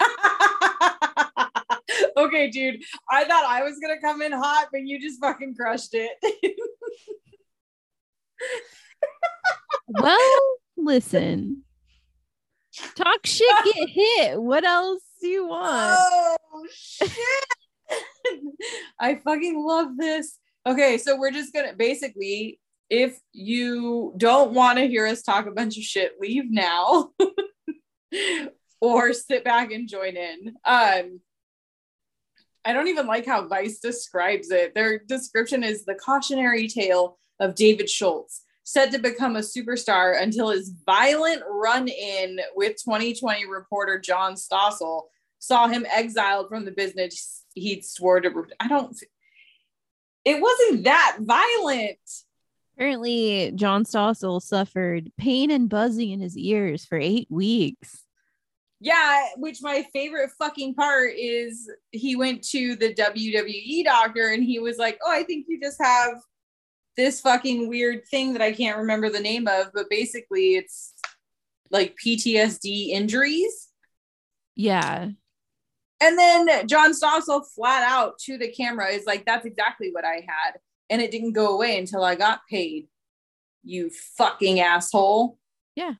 okay, 2.24 2.50
dude. 2.50 2.82
I 3.10 3.24
thought 3.24 3.44
I 3.46 3.62
was 3.62 3.78
gonna 3.80 4.00
come 4.00 4.22
in 4.22 4.32
hot, 4.32 4.68
but 4.72 4.82
you 4.84 5.00
just 5.00 5.20
fucking 5.20 5.54
crushed 5.54 5.94
it. 5.94 6.10
well 9.88 10.56
listen 10.76 11.62
talk 12.96 13.24
shit 13.24 13.46
get 13.64 13.88
hit 13.88 14.42
what 14.42 14.64
else 14.64 15.02
do 15.20 15.28
you 15.28 15.46
want 15.46 15.96
oh 16.52 16.66
shit! 16.72 17.10
I 18.98 19.16
fucking 19.16 19.62
love 19.62 19.96
this. 19.96 20.38
Okay, 20.66 20.98
so 20.98 21.18
we're 21.18 21.30
just 21.30 21.52
gonna 21.52 21.74
basically, 21.74 22.60
if 22.88 23.18
you 23.32 24.14
don't 24.16 24.52
want 24.52 24.78
to 24.78 24.86
hear 24.86 25.06
us 25.06 25.22
talk 25.22 25.46
a 25.46 25.50
bunch 25.50 25.76
of 25.76 25.82
shit, 25.82 26.12
leave 26.20 26.50
now, 26.50 27.10
or 28.80 29.12
sit 29.12 29.44
back 29.44 29.72
and 29.72 29.88
join 29.88 30.16
in. 30.16 30.54
Um, 30.64 31.20
I 32.64 32.72
don't 32.72 32.88
even 32.88 33.06
like 33.06 33.26
how 33.26 33.46
Vice 33.48 33.80
describes 33.80 34.50
it. 34.50 34.74
Their 34.74 34.98
description 35.00 35.64
is 35.64 35.84
the 35.84 35.94
cautionary 35.94 36.68
tale 36.68 37.18
of 37.40 37.54
David 37.54 37.90
Schultz, 37.90 38.42
set 38.62 38.92
to 38.92 38.98
become 38.98 39.34
a 39.36 39.40
superstar 39.40 40.20
until 40.20 40.50
his 40.50 40.72
violent 40.86 41.42
run 41.48 41.88
in 41.88 42.38
with 42.54 42.76
20/20 42.86 43.48
reporter 43.50 43.98
John 43.98 44.34
Stossel 44.34 45.04
saw 45.40 45.66
him 45.66 45.84
exiled 45.90 46.48
from 46.48 46.64
the 46.64 46.70
business 46.70 47.44
he'd 47.54 47.84
swore 47.84 48.20
to. 48.20 48.46
I 48.60 48.68
don't. 48.68 48.96
It 50.24 50.40
wasn't 50.40 50.84
that 50.84 51.16
violent. 51.20 51.98
apparently 52.76 53.50
john 53.56 53.84
stossel 53.84 54.40
suffered 54.40 55.10
pain 55.18 55.50
and 55.50 55.68
buzzing 55.68 56.10
in 56.10 56.20
his 56.20 56.38
ears 56.38 56.84
for 56.84 56.96
eight 56.98 57.26
weeks 57.28 58.01
Yeah, 58.82 59.28
which 59.36 59.62
my 59.62 59.86
favorite 59.92 60.32
fucking 60.36 60.74
part 60.74 61.12
is 61.16 61.70
he 61.92 62.16
went 62.16 62.42
to 62.48 62.74
the 62.74 62.92
WWE 62.92 63.84
doctor 63.84 64.30
and 64.30 64.42
he 64.42 64.58
was 64.58 64.76
like, 64.76 64.98
"Oh, 65.04 65.10
I 65.10 65.22
think 65.22 65.46
you 65.48 65.60
just 65.60 65.80
have 65.80 66.14
this 66.96 67.20
fucking 67.20 67.68
weird 67.68 68.08
thing 68.08 68.32
that 68.32 68.42
I 68.42 68.50
can't 68.50 68.78
remember 68.78 69.08
the 69.08 69.20
name 69.20 69.46
of, 69.46 69.68
but 69.72 69.88
basically 69.88 70.56
it's 70.56 70.94
like 71.70 71.96
PTSD 72.04 72.88
injuries." 72.88 73.68
yeah 74.56 75.08
And 76.00 76.18
then 76.18 76.66
John 76.66 76.92
Stossel 76.92 77.46
flat 77.54 77.84
out 77.84 78.18
to 78.24 78.36
the 78.36 78.50
camera 78.50 78.88
is 78.88 79.06
like, 79.06 79.24
"That's 79.24 79.46
exactly 79.46 79.90
what 79.92 80.04
I 80.04 80.26
had, 80.26 80.58
and 80.90 81.00
it 81.00 81.12
didn't 81.12 81.34
go 81.34 81.54
away 81.54 81.78
until 81.78 82.02
I 82.02 82.16
got 82.16 82.40
paid." 82.50 82.88
You 83.62 83.90
fucking 84.18 84.58
asshole. 84.58 85.38
Yeah. 85.76 85.94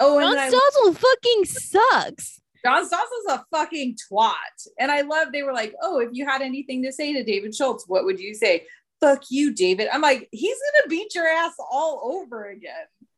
Oh, 0.00 0.18
and 0.18 0.24
john 0.24 0.34
then 0.36 0.52
I 0.52 0.56
stossel 0.56 0.96
fucking 0.96 1.44
sucks 1.44 2.40
John 2.64 2.86
Stossel's 2.86 3.26
a 3.30 3.44
fucking 3.50 3.96
twat. 3.96 4.68
And 4.78 4.90
I 4.90 5.00
love 5.02 5.28
they 5.32 5.42
were 5.42 5.52
like, 5.52 5.74
oh, 5.82 6.00
if 6.00 6.10
you 6.12 6.26
had 6.26 6.42
anything 6.42 6.82
to 6.82 6.92
say 6.92 7.12
to 7.14 7.24
David 7.24 7.54
Schultz, 7.54 7.84
what 7.88 8.04
would 8.04 8.20
you 8.20 8.34
say? 8.34 8.66
Fuck 9.00 9.22
you, 9.30 9.54
David. 9.54 9.88
I'm 9.90 10.02
like, 10.02 10.28
he's 10.30 10.58
gonna 10.74 10.88
beat 10.88 11.14
your 11.14 11.26
ass 11.26 11.54
all 11.58 12.00
over 12.04 12.50
again. 12.50 12.72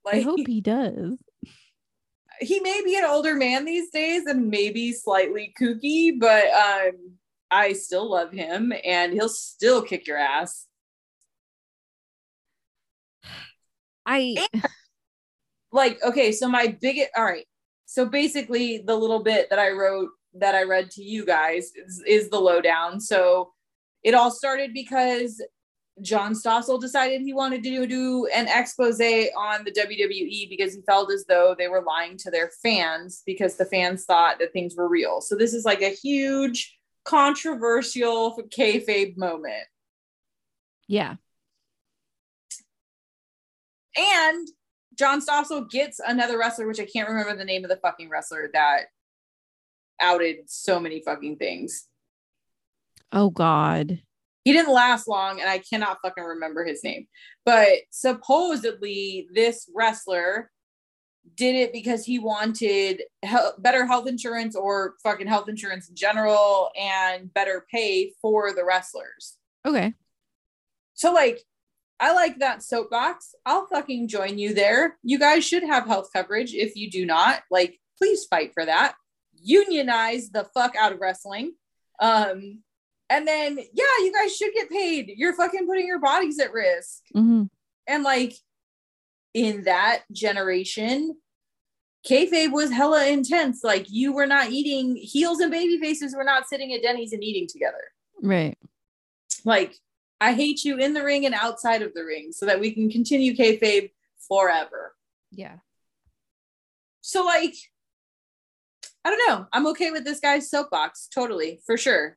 Like 0.05 0.17
i 0.17 0.21
hope 0.21 0.41
he 0.47 0.61
does 0.61 1.17
he 2.41 2.61
may 2.61 2.83
be 2.85 2.97
an 2.97 3.05
older 3.05 3.35
man 3.37 3.65
these 3.65 3.91
days 3.91 4.27
and 4.27 4.49
maybe 4.49 4.93
slightly 4.93 5.55
kooky, 5.61 6.19
but 6.19 6.47
um 6.51 7.17
I 7.51 7.75
still 7.75 8.11
love 8.11 8.33
him 8.33 8.73
and 8.85 9.13
he'll 9.13 9.29
still 9.29 9.83
kick 9.83 10.07
your 10.07 10.17
ass. 10.17 10.67
i 14.07 14.49
like 15.73 16.03
okay 16.03 16.33
so 16.33 16.49
my 16.49 16.77
biggest 16.81 17.11
all 17.17 17.25
right. 17.25 17.47
So 17.87 18.07
basically 18.07 18.79
the 18.79 18.97
little 18.97 19.23
bit 19.23 19.51
that 19.51 19.59
i 19.59 19.71
wrote 19.71 20.11
that 20.35 20.55
i 20.55 20.63
read 20.63 20.91
to 20.93 21.03
you 21.03 21.27
guys 21.27 21.73
is, 21.75 22.03
is 22.07 22.31
the 22.31 22.39
lowdown. 22.39 23.01
So 23.01 23.53
it 24.03 24.15
all 24.15 24.31
started 24.31 24.73
because 24.75 25.43
john 26.01 26.33
stossel 26.33 26.81
decided 26.81 27.21
he 27.21 27.35
wanted 27.35 27.63
to 27.63 27.87
do 27.87 28.27
an 28.35 28.49
expose 28.49 28.99
on 28.99 29.63
the 29.63 29.71
wwe 29.73 30.49
because 30.49 30.75
he 30.75 30.81
felt 30.87 31.13
as 31.13 31.27
though 31.27 31.55
they 31.57 31.69
were 31.69 31.83
lying 31.83 32.17
to 32.17 32.31
their 32.31 32.51
fans 32.63 33.23
because 33.27 33.57
the 33.57 33.67
fans 33.67 34.07
thought 34.07 34.39
that 34.39 34.55
things 34.55 34.75
were 34.75 34.89
real. 34.89 35.21
So 35.21 35.37
this 35.37 35.53
is 35.53 35.67
like 35.67 35.83
a 35.83 35.91
huge 35.91 36.75
controversial 37.05 38.39
kayfabe 38.57 39.17
moment. 39.17 39.67
Yeah. 40.89 41.17
And 43.97 44.49
John 44.99 45.21
Stossel 45.21 45.69
gets 45.71 46.01
another 46.07 46.39
wrestler, 46.39 46.67
which 46.67 46.81
I 46.81 46.87
can't 46.87 47.09
remember 47.09 47.35
the 47.37 47.45
name 47.45 47.65
of 47.65 47.71
the 47.71 47.77
fucking 47.77 48.09
wrestler 48.11 48.51
that 48.53 48.83
outed 50.01 50.39
so 50.51 50.79
many 50.81 51.01
fucking 51.03 51.37
things. 51.37 51.89
oh 53.13 53.31
god 53.31 54.01
He 54.45 54.53
didn't 54.53 54.73
last 54.75 55.07
long, 55.09 55.41
and 55.41 55.49
I 55.49 55.59
cannot 55.59 55.99
fucking 56.03 56.25
remember 56.25 56.65
his 56.65 56.83
name. 56.83 57.07
But 57.45 57.69
supposedly, 57.91 59.29
this 59.33 59.71
wrestler 59.75 60.51
did 61.37 61.55
it 61.55 61.73
because 61.73 62.05
he 62.05 62.19
wanted 62.19 63.03
hel- 63.23 63.55
better 63.59 63.87
health 63.87 64.09
insurance 64.09 64.57
or 64.57 64.95
fucking 65.05 65.29
health 65.29 65.49
insurance 65.49 65.89
in 65.89 65.95
general 65.95 66.71
and 66.77 67.33
better 67.33 67.65
pay 67.73 68.13
for 68.21 68.53
the 68.53 68.65
wrestlers. 68.65 69.37
okay 69.65 69.95
So 70.95 71.13
like 71.13 71.39
I 72.01 72.13
like 72.15 72.39
that 72.39 72.63
soapbox. 72.63 73.35
I'll 73.47 73.67
fucking 73.67 74.09
join 74.09 74.39
you 74.39 74.55
there. 74.55 74.99
You 75.03 75.19
guys 75.19 75.45
should 75.45 75.63
have 75.63 75.87
health 75.87 76.09
coverage. 76.13 76.53
If 76.53 76.75
you 76.75 76.91
do 76.91 77.07
not, 77.07 77.43
like, 77.51 77.79
please 77.99 78.25
fight 78.25 78.53
for 78.55 78.65
that. 78.65 78.95
Unionize 79.41 80.31
the 80.31 80.45
fuck 80.55 80.75
out 80.77 80.93
of 80.93 81.01
wrestling. 81.01 81.55
Um, 82.01 82.63
and 83.09 83.29
then 83.29 83.59
yeah, 83.59 83.85
you 83.99 84.13
guys 84.13 84.35
should 84.37 84.53
get 84.55 84.71
paid. 84.71 85.13
You're 85.17 85.35
fucking 85.35 85.67
putting 85.67 85.87
your 85.87 86.01
bodies 86.01 86.41
at 86.41 86.53
risk. 86.53 87.03
Mhm. 87.15 87.49
And 87.87 88.03
like 88.03 88.35
in 89.35 89.65
that 89.65 90.05
generation, 90.11 91.17
kayfabe 92.09 92.53
was 92.53 92.71
hella 92.71 93.07
intense. 93.07 93.63
Like 93.63 93.87
you 93.91 94.13
were 94.13 94.27
not 94.27 94.51
eating 94.51 94.97
heels 94.97 95.41
and 95.41 95.51
baby 95.51 95.79
faces 95.79 96.17
were 96.17 96.25
not 96.25 96.49
sitting 96.49 96.73
at 96.73 96.83
Denny's 96.83 97.13
and 97.13 97.23
eating 97.23 97.47
together 97.49 97.83
right 98.23 98.57
like 99.45 99.75
I 100.23 100.35
hate 100.35 100.65
you 100.65 100.79
in 100.79 100.95
the 100.95 101.03
ring 101.03 101.27
and 101.27 101.35
outside 101.35 101.83
of 101.83 101.95
the 101.95 102.05
ring 102.05 102.31
so 102.31 102.47
that 102.47 102.61
we 102.61 102.71
can 102.71 102.89
continue 102.89 103.35
kayfabe 103.35 103.91
forever. 104.29 104.95
Yeah. 105.33 105.57
So 107.01 107.25
like 107.25 107.57
I 109.05 109.11
don't 109.11 109.29
know. 109.29 109.47
I'm 109.53 109.67
okay 109.69 109.91
with 109.91 110.05
this 110.05 110.21
guy's 110.21 110.49
soapbox, 110.49 111.09
totally, 111.13 111.61
for 111.67 111.77
sure. 111.77 112.17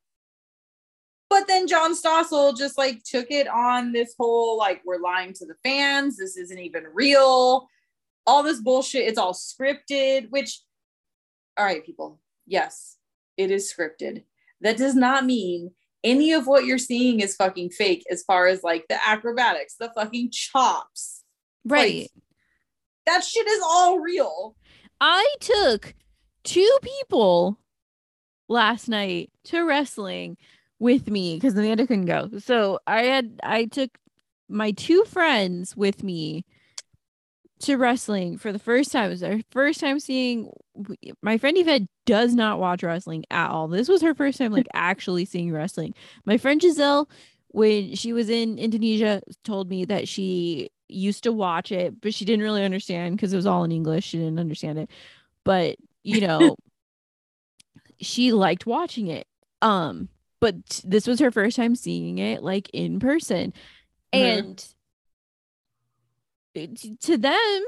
But 1.31 1.47
then 1.47 1.67
John 1.67 1.95
Stossel 1.95 2.55
just 2.55 2.77
like 2.77 3.01
took 3.03 3.31
it 3.31 3.47
on 3.47 3.91
this 3.91 4.13
whole 4.19 4.55
like 4.55 4.81
we're 4.85 4.99
lying 4.99 5.33
to 5.33 5.45
the 5.47 5.55
fans. 5.63 6.17
This 6.17 6.37
isn't 6.37 6.59
even 6.59 6.83
real. 6.93 7.67
All 8.27 8.43
this 8.43 8.61
bullshit. 8.61 9.07
It's 9.07 9.17
all 9.17 9.33
scripted. 9.33 10.29
Which, 10.29 10.61
all 11.57 11.65
right, 11.65 11.83
people. 11.83 12.19
Yes, 12.45 12.97
it 13.35 13.49
is 13.49 13.73
scripted. 13.73 14.25
That 14.61 14.77
does 14.77 14.93
not 14.93 15.25
mean 15.25 15.71
any 16.05 16.31
of 16.31 16.47
what 16.47 16.63
you're 16.63 16.77
seeing 16.77 17.19
is 17.19 17.35
fucking 17.35 17.71
fake. 17.71 18.05
As 18.09 18.23
far 18.23 18.47
as 18.47 18.63
like 18.63 18.85
the 18.87 18.97
acrobatics, 19.05 19.75
the 19.77 19.91
fucking 19.93 20.31
chops, 20.31 21.15
Right. 21.65 22.01
Like, 22.01 22.23
that 23.07 23.23
shit 23.23 23.47
is 23.47 23.61
all 23.65 23.99
real. 23.99 24.55
I 25.01 25.27
took 25.39 25.93
two 26.43 26.77
people 26.81 27.59
last 28.47 28.87
night 28.87 29.31
to 29.45 29.61
wrestling 29.61 30.37
with 30.79 31.09
me 31.09 31.35
because 31.35 31.55
Amanda 31.55 31.87
couldn't 31.87 32.05
go. 32.05 32.29
So 32.39 32.79
I 32.87 33.03
had 33.03 33.39
I 33.43 33.65
took 33.65 33.97
my 34.47 34.71
two 34.71 35.03
friends 35.05 35.75
with 35.75 36.03
me 36.03 36.45
to 37.59 37.77
wrestling 37.77 38.37
for 38.37 38.51
the 38.51 38.59
first 38.59 38.91
time. 38.91 39.05
It 39.05 39.09
was 39.09 39.23
our 39.23 39.39
first 39.51 39.79
time 39.79 39.99
seeing 39.99 40.49
my 41.21 41.37
friend 41.37 41.57
Yvette 41.57 41.83
does 42.05 42.33
not 42.33 42.59
watch 42.59 42.83
wrestling 42.83 43.23
at 43.31 43.49
all. 43.49 43.67
This 43.67 43.87
was 43.87 44.01
her 44.01 44.13
first 44.13 44.37
time 44.37 44.51
like 44.51 44.67
actually 44.73 45.25
seeing 45.25 45.51
wrestling. 45.51 45.93
My 46.25 46.37
friend 46.37 46.61
Giselle, 46.61 47.09
when 47.49 47.95
she 47.95 48.11
was 48.13 48.29
in 48.29 48.59
Indonesia, 48.59 49.21
told 49.43 49.69
me 49.69 49.85
that 49.85 50.07
she 50.07 50.69
used 50.89 51.23
to 51.23 51.31
watch 51.31 51.71
it, 51.71 52.01
but 52.01 52.13
she 52.13 52.25
didn't 52.25 52.43
really 52.43 52.63
understand 52.63 53.15
because 53.15 53.31
it 53.33 53.37
was 53.37 53.47
all 53.47 53.63
in 53.63 53.71
English. 53.71 54.05
She 54.05 54.17
didn't 54.17 54.39
understand 54.39 54.77
it. 54.77 54.89
But 55.43 55.77
you 56.03 56.21
know, 56.21 56.55
she 57.99 58.33
liked 58.33 58.65
watching 58.65 59.07
it. 59.07 59.27
Um, 59.61 60.09
but 60.39 60.81
this 60.83 61.07
was 61.07 61.19
her 61.19 61.31
first 61.31 61.55
time 61.55 61.75
seeing 61.75 62.17
it 62.17 62.43
like 62.43 62.69
in 62.73 62.99
person. 62.99 63.53
Mhm. 64.13 64.19
And 64.19 64.74
to 67.01 67.17
them, 67.17 67.63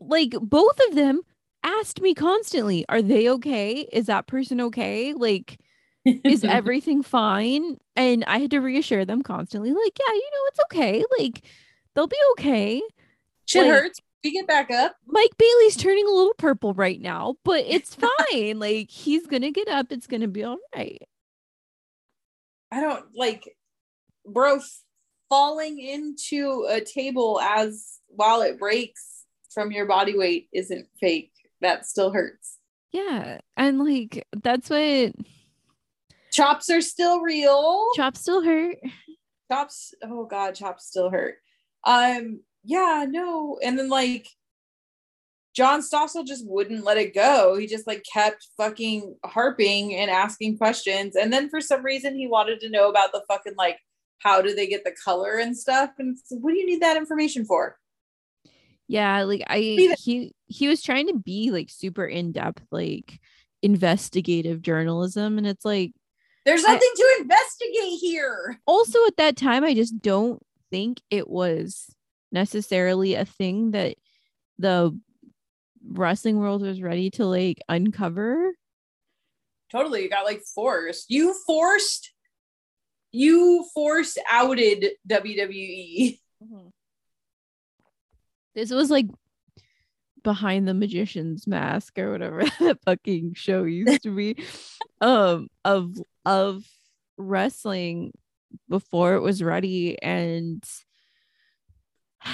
like 0.00 0.30
both 0.40 0.78
of 0.88 0.94
them 0.94 1.22
asked 1.62 2.00
me 2.00 2.14
constantly, 2.14 2.84
are 2.88 3.02
they 3.02 3.28
okay? 3.30 3.88
Is 3.92 4.06
that 4.06 4.26
person 4.26 4.60
okay? 4.60 5.12
Like, 5.14 5.58
is 6.04 6.44
everything 6.44 7.02
fine? 7.02 7.78
And 7.96 8.24
I 8.26 8.38
had 8.38 8.50
to 8.52 8.60
reassure 8.60 9.04
them 9.04 9.22
constantly, 9.22 9.72
like, 9.72 9.98
yeah, 9.98 10.14
you 10.14 10.30
know, 10.32 10.48
it's 10.48 10.60
okay. 10.72 11.04
Like, 11.18 11.44
they'll 11.94 12.06
be 12.06 12.16
okay. 12.32 12.82
shit 13.46 13.66
like- 13.66 13.72
hurts? 13.72 14.00
We 14.24 14.32
get 14.32 14.48
back 14.48 14.72
up. 14.72 14.96
Mike 15.06 15.30
Bailey's 15.38 15.76
turning 15.76 16.04
a 16.04 16.10
little 16.10 16.34
purple 16.34 16.74
right 16.74 17.00
now, 17.00 17.36
but 17.44 17.64
it's 17.64 17.94
fine. 18.30 18.58
like, 18.58 18.90
he's 18.90 19.26
gonna 19.28 19.52
get 19.52 19.68
up. 19.68 19.92
It's 19.92 20.08
gonna 20.08 20.26
be 20.26 20.42
all 20.42 20.58
right. 20.74 21.00
I 22.72 22.80
don't 22.80 23.04
like, 23.14 23.56
bro, 24.26 24.58
falling 25.28 25.78
into 25.78 26.66
a 26.68 26.80
table 26.80 27.40
as 27.40 27.98
while 28.08 28.42
it 28.42 28.58
breaks 28.58 29.24
from 29.52 29.72
your 29.72 29.86
body 29.86 30.16
weight 30.16 30.48
isn't 30.52 30.86
fake. 31.00 31.32
That 31.60 31.86
still 31.86 32.12
hurts. 32.12 32.58
Yeah. 32.92 33.38
And 33.56 33.78
like, 33.84 34.26
that's 34.42 34.70
what 34.70 35.12
Chops 36.32 36.70
are 36.70 36.80
still 36.80 37.20
real. 37.20 37.88
chops 37.96 38.20
still 38.20 38.42
hurt. 38.44 38.76
chops, 39.50 39.94
oh 40.02 40.24
god, 40.26 40.54
chops 40.54 40.86
still 40.86 41.10
hurt. 41.10 41.36
Um, 41.84 42.40
yeah, 42.64 43.06
no, 43.08 43.58
and 43.62 43.78
then 43.78 43.88
like 43.88 44.28
John 45.54 45.80
Stossel 45.80 46.26
just 46.26 46.46
wouldn't 46.46 46.84
let 46.84 46.98
it 46.98 47.14
go. 47.14 47.56
He 47.56 47.66
just 47.66 47.86
like 47.86 48.04
kept 48.12 48.46
fucking 48.56 49.16
harping 49.24 49.94
and 49.96 50.10
asking 50.10 50.58
questions. 50.58 51.16
And 51.16 51.32
then 51.32 51.48
for 51.48 51.60
some 51.60 51.82
reason 51.82 52.14
he 52.14 52.28
wanted 52.28 52.60
to 52.60 52.70
know 52.70 52.88
about 52.90 53.10
the 53.12 53.22
fucking 53.26 53.54
like 53.56 53.78
how 54.18 54.42
do 54.42 54.54
they 54.54 54.66
get 54.66 54.84
the 54.84 54.94
color 55.04 55.36
and 55.38 55.56
stuff. 55.56 55.90
And 55.98 56.16
like, 56.30 56.40
what 56.40 56.52
do 56.52 56.58
you 56.58 56.66
need 56.66 56.82
that 56.82 56.96
information 56.96 57.44
for? 57.44 57.76
Yeah, 58.88 59.22
like 59.24 59.42
I 59.46 59.58
he 59.98 60.32
he 60.46 60.68
was 60.68 60.82
trying 60.82 61.08
to 61.08 61.14
be 61.18 61.50
like 61.50 61.68
super 61.70 62.06
in 62.06 62.32
depth, 62.32 62.62
like 62.70 63.20
investigative 63.62 64.62
journalism, 64.62 65.36
and 65.38 65.46
it's 65.46 65.64
like 65.64 65.92
There's 66.46 66.64
I- 66.64 66.72
nothing 66.72 66.90
to 66.96 67.16
investigate 67.20 67.98
here. 68.00 68.58
also 68.66 68.98
at 69.06 69.16
that 69.18 69.36
time 69.36 69.62
I 69.64 69.74
just 69.74 70.00
don't 70.00 70.42
think 70.70 71.00
it 71.10 71.28
was 71.28 71.94
necessarily 72.32 73.14
a 73.14 73.24
thing 73.24 73.72
that 73.72 73.96
the 74.58 74.98
wrestling 75.86 76.38
world 76.38 76.62
was 76.62 76.80
ready 76.82 77.10
to 77.10 77.26
like 77.26 77.58
uncover. 77.68 78.52
Totally, 79.70 80.02
you 80.04 80.08
got 80.10 80.24
like 80.24 80.40
forced. 80.54 81.10
You 81.10 81.34
forced 81.46 82.12
you 83.12 83.66
forced 83.74 84.18
outed. 84.30 84.86
WWE. 85.08 86.18
This 88.54 88.70
was 88.70 88.90
like 88.90 89.06
behind 90.22 90.66
the 90.66 90.74
magician's 90.74 91.46
mask 91.46 91.98
or 91.98 92.10
whatever 92.10 92.42
that 92.60 92.78
fucking 92.84 93.34
show 93.34 93.62
used 93.62 94.02
to 94.02 94.14
be 94.14 94.36
um 95.00 95.48
of 95.64 95.94
of 96.24 96.64
wrestling 97.16 98.12
before 98.68 99.14
it 99.14 99.20
was 99.20 99.42
ready 99.42 100.00
and 100.02 100.62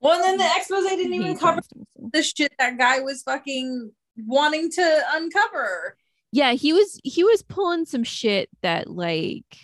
Well, 0.00 0.22
and 0.22 0.22
then 0.22 0.36
the 0.36 0.54
expose 0.54 0.84
didn't 0.84 1.14
even 1.14 1.38
cover 1.38 1.62
the 1.96 2.22
shit 2.22 2.52
that 2.58 2.76
guy 2.76 3.00
was 3.00 3.22
fucking 3.22 3.90
wanting 4.18 4.70
to 4.72 5.02
uncover. 5.12 5.96
Yeah 6.34 6.52
he 6.52 6.72
was 6.72 7.00
he 7.04 7.22
was 7.22 7.42
pulling 7.42 7.86
some 7.86 8.02
shit 8.02 8.48
that 8.60 8.90
like 8.90 9.56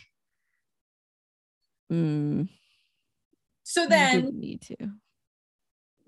mm, 1.93 2.49
So 3.65 3.87
then 3.87 4.39
need 4.39 4.63
to 4.63 4.77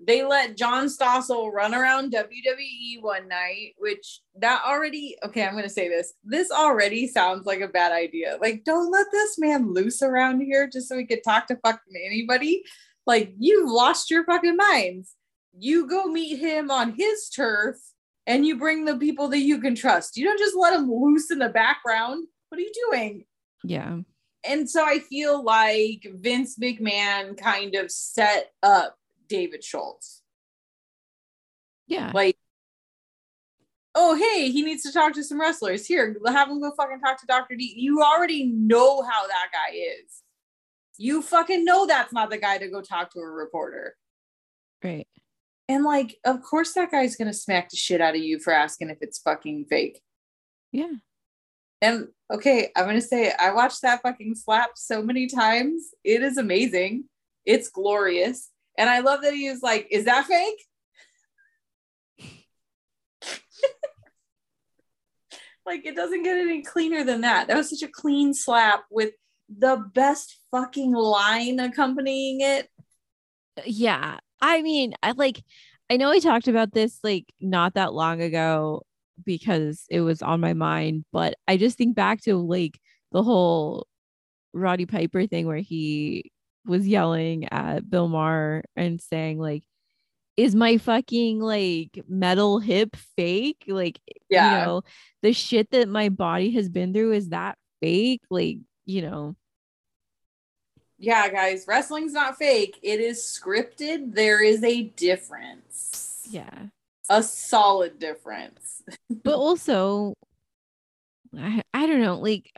they 0.05 0.23
let 0.23 0.57
John 0.57 0.87
Stossel 0.87 1.51
run 1.51 1.73
around 1.73 2.13
WWE 2.13 3.01
one 3.01 3.27
night, 3.27 3.73
which 3.77 4.19
that 4.39 4.61
already 4.65 5.15
okay, 5.23 5.45
I'm 5.45 5.55
gonna 5.55 5.69
say 5.69 5.87
this. 5.87 6.13
This 6.23 6.51
already 6.51 7.07
sounds 7.07 7.45
like 7.45 7.61
a 7.61 7.67
bad 7.67 7.91
idea. 7.91 8.37
Like, 8.41 8.63
don't 8.65 8.91
let 8.91 9.07
this 9.11 9.37
man 9.37 9.73
loose 9.73 10.01
around 10.01 10.41
here 10.41 10.67
just 10.67 10.89
so 10.89 10.97
he 10.97 11.05
could 11.05 11.23
talk 11.23 11.47
to 11.47 11.57
fucking 11.57 11.95
anybody. 11.95 12.63
Like, 13.05 13.33
you've 13.37 13.69
lost 13.69 14.11
your 14.11 14.25
fucking 14.25 14.57
minds. 14.57 15.15
You 15.57 15.87
go 15.87 16.05
meet 16.05 16.37
him 16.37 16.71
on 16.71 16.95
his 16.97 17.29
turf 17.29 17.77
and 18.25 18.45
you 18.45 18.57
bring 18.57 18.85
the 18.85 18.97
people 18.97 19.27
that 19.29 19.39
you 19.39 19.59
can 19.59 19.75
trust. 19.75 20.17
You 20.17 20.25
don't 20.25 20.39
just 20.39 20.55
let 20.55 20.73
them 20.73 20.91
loose 20.91 21.31
in 21.31 21.39
the 21.39 21.49
background. 21.49 22.27
What 22.49 22.59
are 22.59 22.61
you 22.61 22.71
doing? 22.91 23.25
yeah 23.63 23.99
and 24.43 24.69
so 24.69 24.83
I 24.83 24.99
feel 24.99 25.43
like 25.43 26.05
Vince 26.15 26.57
McMahon 26.59 27.37
kind 27.37 27.75
of 27.75 27.89
set 27.91 28.51
up 28.61 28.97
David 29.27 29.63
Schultz. 29.63 30.21
yeah 31.87 32.11
Like, 32.13 32.37
oh, 33.95 34.15
hey, 34.15 34.51
he 34.51 34.63
needs 34.63 34.83
to 34.83 34.91
talk 34.91 35.13
to 35.13 35.23
some 35.23 35.39
wrestlers. 35.39 35.85
Here, 35.85 36.15
have 36.27 36.49
him 36.49 36.59
go 36.59 36.71
fucking 36.75 36.99
talk 36.99 37.19
to 37.21 37.25
Dr. 37.25 37.55
D. 37.55 37.73
You 37.77 38.01
already 38.01 38.45
know 38.45 39.01
how 39.01 39.27
that 39.27 39.49
guy 39.53 39.75
is. 39.75 40.21
You 40.97 41.21
fucking 41.21 41.63
know 41.63 41.87
that's 41.87 42.13
not 42.13 42.29
the 42.29 42.37
guy 42.37 42.57
to 42.57 42.67
go 42.67 42.81
talk 42.81 43.11
to 43.13 43.19
a 43.19 43.27
reporter. 43.27 43.95
right 44.83 45.07
And 45.69 45.83
like, 45.83 46.17
of 46.25 46.41
course, 46.41 46.73
that 46.73 46.91
guy's 46.91 47.15
gonna 47.15 47.33
smack 47.33 47.69
the 47.69 47.77
shit 47.77 48.01
out 48.01 48.15
of 48.15 48.21
you 48.21 48.39
for 48.39 48.51
asking 48.53 48.89
if 48.89 48.97
it's 49.01 49.19
fucking 49.19 49.65
fake. 49.69 50.01
yeah 50.71 50.91
And 51.81 52.09
okay, 52.31 52.71
I'm 52.75 52.85
gonna 52.85 53.01
say. 53.01 53.31
I 53.39 53.53
watched 53.53 53.81
that 53.83 54.01
fucking 54.01 54.35
slap 54.35 54.71
so 54.75 55.01
many 55.01 55.27
times. 55.27 55.89
It 56.03 56.21
is 56.21 56.37
amazing. 56.37 57.05
It's 57.45 57.69
glorious. 57.69 58.49
And 58.77 58.89
I 58.89 58.99
love 58.99 59.21
that 59.21 59.33
he 59.33 59.49
was 59.49 59.61
like, 59.61 59.87
is 59.91 60.05
that 60.05 60.25
fake? 60.25 60.65
like 65.65 65.85
it 65.85 65.95
doesn't 65.95 66.23
get 66.23 66.37
any 66.37 66.61
cleaner 66.61 67.03
than 67.03 67.21
that. 67.21 67.47
That 67.47 67.57
was 67.57 67.69
such 67.69 67.87
a 67.87 67.91
clean 67.91 68.33
slap 68.33 68.85
with 68.89 69.11
the 69.55 69.77
best 69.93 70.39
fucking 70.51 70.93
line 70.93 71.59
accompanying 71.59 72.41
it. 72.41 72.69
Uh, 73.57 73.61
yeah 73.65 74.19
i 74.43 74.61
mean 74.61 74.93
i 75.01 75.11
like 75.11 75.41
i 75.89 75.97
know 75.97 76.11
i 76.11 76.19
talked 76.19 76.47
about 76.47 76.73
this 76.73 76.99
like 77.03 77.25
not 77.41 77.73
that 77.75 77.93
long 77.93 78.21
ago 78.21 78.81
because 79.25 79.85
it 79.89 80.01
was 80.01 80.21
on 80.21 80.39
my 80.39 80.53
mind 80.53 81.05
but 81.13 81.35
i 81.47 81.55
just 81.57 81.77
think 81.77 81.95
back 81.95 82.21
to 82.21 82.35
like 82.35 82.79
the 83.11 83.23
whole 83.23 83.87
roddy 84.53 84.85
piper 84.85 85.25
thing 85.25 85.47
where 85.47 85.57
he 85.57 86.31
was 86.65 86.87
yelling 86.87 87.47
at 87.51 87.89
bill 87.89 88.07
maher 88.07 88.63
and 88.75 89.01
saying 89.01 89.39
like 89.39 89.63
is 90.35 90.55
my 90.55 90.77
fucking 90.77 91.39
like 91.39 92.03
metal 92.07 92.59
hip 92.59 92.95
fake 93.15 93.63
like 93.67 93.99
Yeah. 94.29 94.59
you 94.59 94.65
know 94.65 94.81
the 95.21 95.31
shit 95.33 95.69
that 95.71 95.87
my 95.87 96.09
body 96.09 96.51
has 96.51 96.69
been 96.69 96.91
through 96.93 97.13
is 97.13 97.29
that 97.29 97.55
fake 97.81 98.21
like 98.29 98.57
you 98.85 99.01
know 99.03 99.35
yeah, 101.03 101.27
guys, 101.27 101.65
wrestling's 101.67 102.13
not 102.13 102.37
fake. 102.37 102.79
It 102.81 103.01
is 103.01 103.19
scripted. 103.19 104.15
There 104.15 104.41
is 104.41 104.63
a 104.63 104.83
difference. 104.83 106.25
Yeah. 106.29 106.67
A 107.09 107.21
solid 107.21 107.99
difference. 107.99 108.81
But 109.09 109.35
also, 109.35 110.13
I, 111.37 111.61
I 111.73 111.87
don't 111.87 111.99
know, 111.99 112.17
like, 112.19 112.51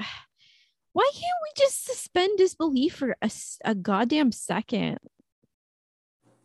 why 0.93 1.10
can't 1.12 1.23
we 1.23 1.63
just 1.63 1.86
suspend 1.88 2.38
disbelief 2.38 2.97
for 2.97 3.15
a, 3.19 3.31
a 3.65 3.73
goddamn 3.73 4.31
second? 4.31 4.99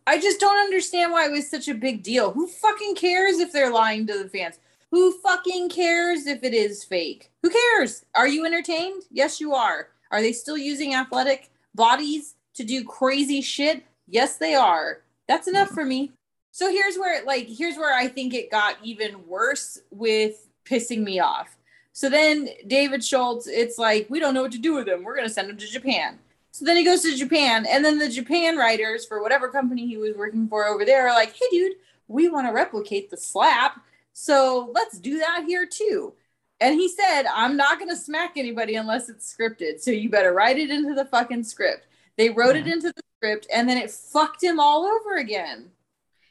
I 0.07 0.19
just 0.19 0.39
don't 0.39 0.57
understand 0.57 1.11
why 1.11 1.27
it 1.27 1.31
was 1.31 1.47
such 1.47 1.67
a 1.67 1.75
big 1.75 2.01
deal. 2.01 2.31
Who 2.31 2.47
fucking 2.47 2.95
cares 2.95 3.37
if 3.37 3.51
they're 3.51 3.71
lying 3.71 4.07
to 4.07 4.23
the 4.23 4.27
fans? 4.27 4.57
Who 4.89 5.11
fucking 5.19 5.69
cares 5.69 6.25
if 6.25 6.43
it 6.43 6.55
is 6.55 6.83
fake? 6.83 7.31
Who 7.43 7.51
cares? 7.51 8.03
Are 8.15 8.27
you 8.27 8.43
entertained? 8.43 9.03
Yes, 9.11 9.39
you 9.39 9.53
are. 9.53 9.89
Are 10.09 10.21
they 10.21 10.33
still 10.33 10.57
using 10.57 10.95
athletic 10.95 11.51
bodies 11.75 12.35
to 12.55 12.63
do 12.63 12.83
crazy 12.83 13.41
shit? 13.41 13.83
Yes, 14.07 14.37
they 14.37 14.55
are. 14.55 15.01
That's 15.27 15.47
enough 15.47 15.67
mm-hmm. 15.67 15.75
for 15.75 15.85
me. 15.85 16.11
So 16.51 16.69
here's 16.69 16.97
where 16.97 17.23
like 17.25 17.47
here's 17.47 17.77
where 17.77 17.97
I 17.97 18.07
think 18.07 18.33
it 18.33 18.51
got 18.51 18.75
even 18.83 19.25
worse 19.27 19.79
with 19.89 20.47
pissing 20.65 21.03
me 21.03 21.19
off. 21.19 21.55
So 21.93 22.09
then 22.09 22.49
David 22.67 23.03
Schultz, 23.03 23.47
it's 23.47 23.77
like 23.77 24.07
we 24.09 24.19
don't 24.19 24.33
know 24.33 24.41
what 24.41 24.51
to 24.51 24.57
do 24.57 24.73
with 24.73 24.87
him. 24.87 25.03
We're 25.03 25.15
gonna 25.15 25.29
send 25.29 25.49
him 25.49 25.57
to 25.57 25.67
Japan. 25.67 26.19
So 26.51 26.65
then 26.65 26.75
he 26.75 26.83
goes 26.83 27.01
to 27.03 27.15
Japan, 27.15 27.65
and 27.65 27.83
then 27.83 27.97
the 27.97 28.09
Japan 28.09 28.57
writers 28.57 29.05
for 29.05 29.21
whatever 29.21 29.47
company 29.47 29.87
he 29.87 29.95
was 29.95 30.17
working 30.17 30.49
for 30.49 30.65
over 30.65 30.83
there 30.83 31.07
are 31.07 31.15
like, 31.15 31.33
"Hey, 31.33 31.45
dude, 31.49 31.77
we 32.09 32.27
want 32.27 32.47
to 32.47 32.53
replicate 32.53 33.09
the 33.09 33.15
slap, 33.15 33.79
so 34.11 34.69
let's 34.73 34.99
do 34.99 35.17
that 35.19 35.45
here 35.47 35.65
too." 35.65 36.13
And 36.61 36.75
he 36.75 36.87
said, 36.87 37.23
"I'm 37.25 37.57
not 37.57 37.79
gonna 37.79 37.95
smack 37.95 38.37
anybody 38.37 38.75
unless 38.75 39.09
it's 39.09 39.35
scripted. 39.35 39.81
So 39.81 39.91
you 39.91 40.09
better 40.09 40.31
write 40.31 40.57
it 40.57 40.69
into 40.69 40.93
the 40.93 41.05
fucking 41.05 41.43
script." 41.43 41.87
They 42.17 42.29
wrote 42.29 42.55
it 42.55 42.65
mm-hmm. 42.65 42.73
into 42.73 42.93
the 42.95 43.03
script, 43.17 43.47
and 43.53 43.67
then 43.67 43.77
it 43.77 43.91
fucked 43.91 44.43
him 44.43 44.59
all 44.59 44.85
over 44.85 45.17
again. 45.17 45.71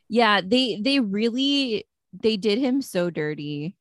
Yeah, 0.09 0.41
they 0.41 0.81
they 0.81 1.01
really 1.01 1.85
they 2.13 2.37
did 2.37 2.59
him 2.59 2.81
so 2.81 3.11
dirty. 3.11 3.77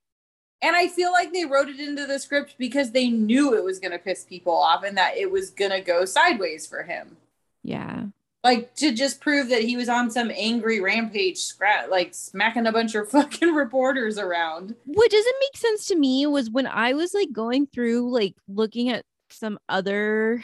And 0.61 0.75
I 0.75 0.87
feel 0.87 1.11
like 1.11 1.31
they 1.31 1.45
wrote 1.45 1.69
it 1.69 1.79
into 1.79 2.05
the 2.05 2.19
script 2.19 2.55
because 2.57 2.91
they 2.91 3.09
knew 3.09 3.55
it 3.55 3.63
was 3.63 3.79
going 3.79 3.93
to 3.93 3.97
piss 3.97 4.25
people 4.25 4.53
off 4.53 4.83
and 4.83 4.97
that 4.97 5.15
it 5.15 5.31
was 5.31 5.51
going 5.51 5.71
to 5.71 5.79
go 5.79 6.03
sideways 6.03 6.67
for 6.67 6.83
him. 6.83 7.15
Yeah. 7.63 8.07
Like 8.43 8.73
to 8.75 8.93
just 8.93 9.19
prove 9.19 9.49
that 9.49 9.63
he 9.63 9.75
was 9.75 9.89
on 9.89 10.09
some 10.09 10.31
angry 10.33 10.79
rampage, 10.79 11.39
scrat 11.39 11.89
like 11.89 12.13
smacking 12.13 12.67
a 12.67 12.71
bunch 12.71 12.95
of 12.95 13.09
fucking 13.11 13.53
reporters 13.53 14.17
around. 14.17 14.75
What 14.85 15.11
doesn't 15.11 15.35
make 15.41 15.57
sense 15.57 15.87
to 15.87 15.95
me 15.95 16.25
was 16.25 16.49
when 16.49 16.67
I 16.67 16.93
was 16.93 17.13
like 17.13 17.31
going 17.31 17.67
through 17.67 18.13
like 18.13 18.35
looking 18.47 18.89
at 18.89 19.03
some 19.29 19.59
other 19.67 20.43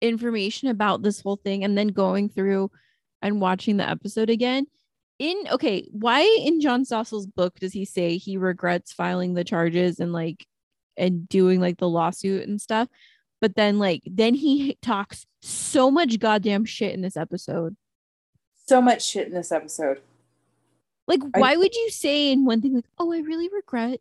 information 0.00 0.68
about 0.68 1.02
this 1.02 1.20
whole 1.20 1.36
thing 1.36 1.64
and 1.64 1.76
then 1.76 1.88
going 1.88 2.28
through 2.28 2.70
and 3.22 3.40
watching 3.40 3.78
the 3.78 3.88
episode 3.88 4.30
again. 4.30 4.66
In 5.18 5.44
okay, 5.50 5.88
why 5.92 6.22
in 6.44 6.60
John 6.60 6.84
Stossel's 6.84 7.26
book 7.26 7.58
does 7.58 7.72
he 7.72 7.84
say 7.84 8.16
he 8.16 8.36
regrets 8.36 8.92
filing 8.92 9.34
the 9.34 9.44
charges 9.44 10.00
and 10.00 10.12
like 10.12 10.46
and 10.96 11.28
doing 11.28 11.60
like 11.60 11.78
the 11.78 11.88
lawsuit 11.88 12.46
and 12.46 12.60
stuff? 12.60 12.88
But 13.40 13.56
then 13.56 13.78
like 13.78 14.02
then 14.06 14.34
he 14.34 14.78
talks 14.80 15.26
so 15.42 15.90
much 15.90 16.18
goddamn 16.18 16.64
shit 16.64 16.94
in 16.94 17.02
this 17.02 17.16
episode. 17.16 17.76
So 18.66 18.80
much 18.80 19.04
shit 19.04 19.28
in 19.28 19.34
this 19.34 19.52
episode. 19.52 20.00
Like, 21.06 21.20
I- 21.34 21.40
why 21.40 21.56
would 21.56 21.74
you 21.74 21.90
say 21.90 22.32
in 22.32 22.44
one 22.46 22.62
thing 22.62 22.74
like, 22.74 22.86
"Oh, 22.98 23.12
I 23.12 23.18
really 23.18 23.48
regret 23.48 24.00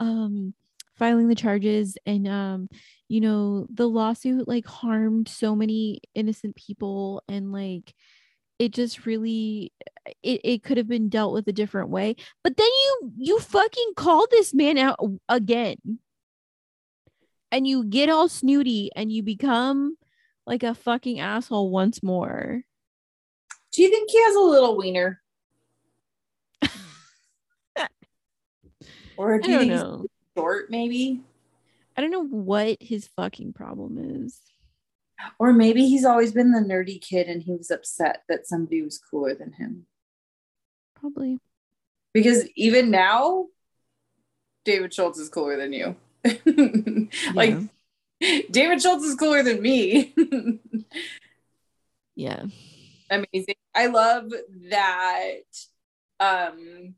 um 0.00 0.54
filing 0.96 1.28
the 1.28 1.34
charges 1.34 1.96
and 2.04 2.28
um 2.28 2.68
you 3.08 3.20
know, 3.20 3.66
the 3.72 3.88
lawsuit 3.88 4.48
like 4.48 4.66
harmed 4.66 5.28
so 5.28 5.54
many 5.54 6.00
innocent 6.14 6.56
people 6.56 7.22
and 7.28 7.52
like 7.52 7.94
it 8.58 8.72
just 8.72 9.06
really 9.06 9.72
it, 10.22 10.40
it 10.44 10.62
could 10.62 10.76
have 10.76 10.88
been 10.88 11.08
dealt 11.08 11.32
with 11.32 11.48
a 11.48 11.52
different 11.52 11.88
way." 11.88 12.16
But 12.44 12.56
then 12.58 12.66
you 12.66 13.12
you 13.16 13.38
fucking 13.40 13.92
call 13.96 14.26
this 14.30 14.52
man 14.52 14.76
out 14.76 14.98
again. 15.28 15.76
And 17.52 17.66
you 17.66 17.84
get 17.84 18.08
all 18.08 18.28
snooty 18.28 18.90
and 18.96 19.12
you 19.12 19.22
become 19.22 19.96
like 20.46 20.62
a 20.62 20.74
fucking 20.74 21.20
asshole 21.20 21.70
once 21.70 22.02
more. 22.02 22.62
Do 23.72 23.82
you 23.82 23.90
think 23.90 24.10
he 24.10 24.22
has 24.22 24.34
a 24.34 24.40
little 24.40 24.76
wiener? 24.76 25.20
or 29.16 29.38
do 29.38 29.50
you 29.50 29.58
think 29.58 29.72
know. 29.72 29.98
he's 30.00 30.10
short, 30.36 30.70
maybe? 30.70 31.20
I 31.96 32.00
don't 32.00 32.10
know 32.10 32.26
what 32.26 32.78
his 32.80 33.06
fucking 33.08 33.52
problem 33.52 34.24
is. 34.24 34.40
Or 35.38 35.52
maybe 35.52 35.86
he's 35.86 36.04
always 36.04 36.32
been 36.32 36.52
the 36.52 36.60
nerdy 36.60 37.00
kid 37.00 37.28
and 37.28 37.42
he 37.42 37.52
was 37.52 37.70
upset 37.70 38.22
that 38.28 38.46
somebody 38.46 38.82
was 38.82 38.98
cooler 38.98 39.34
than 39.34 39.52
him. 39.52 39.86
Probably. 40.98 41.38
Because 42.12 42.48
even 42.56 42.90
now, 42.90 43.46
David 44.64 44.92
Schultz 44.92 45.18
is 45.18 45.28
cooler 45.28 45.56
than 45.56 45.72
you. 45.72 45.96
like 47.34 47.56
Yeah. 48.20 48.40
David 48.50 48.80
Schultz 48.80 49.04
is 49.04 49.16
cooler 49.16 49.42
than 49.42 49.60
me. 49.60 50.14
Yeah. 52.14 52.44
Amazing. 53.10 53.54
I 53.74 53.86
love 53.86 54.32
that 54.70 55.40
um 56.20 56.94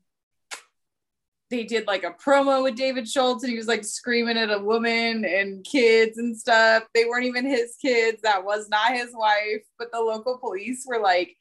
they 1.49 1.63
did 1.63 1.87
like 1.87 2.03
a 2.03 2.11
promo 2.11 2.63
with 2.63 2.75
David 2.75 3.07
Schultz 3.07 3.43
and 3.43 3.51
he 3.51 3.57
was 3.57 3.67
like 3.67 3.83
screaming 3.83 4.37
at 4.37 4.51
a 4.51 4.59
woman 4.59 5.25
and 5.25 5.63
kids 5.63 6.17
and 6.17 6.37
stuff. 6.37 6.83
They 6.93 7.05
weren't 7.05 7.25
even 7.25 7.45
his 7.45 7.75
kids. 7.81 8.21
That 8.23 8.43
was 8.43 8.67
not 8.67 8.93
his 8.93 9.11
wife. 9.13 9.63
But 9.77 9.91
the 9.91 10.01
local 10.01 10.37
police 10.37 10.85
were 10.87 10.99
like, 10.99 11.35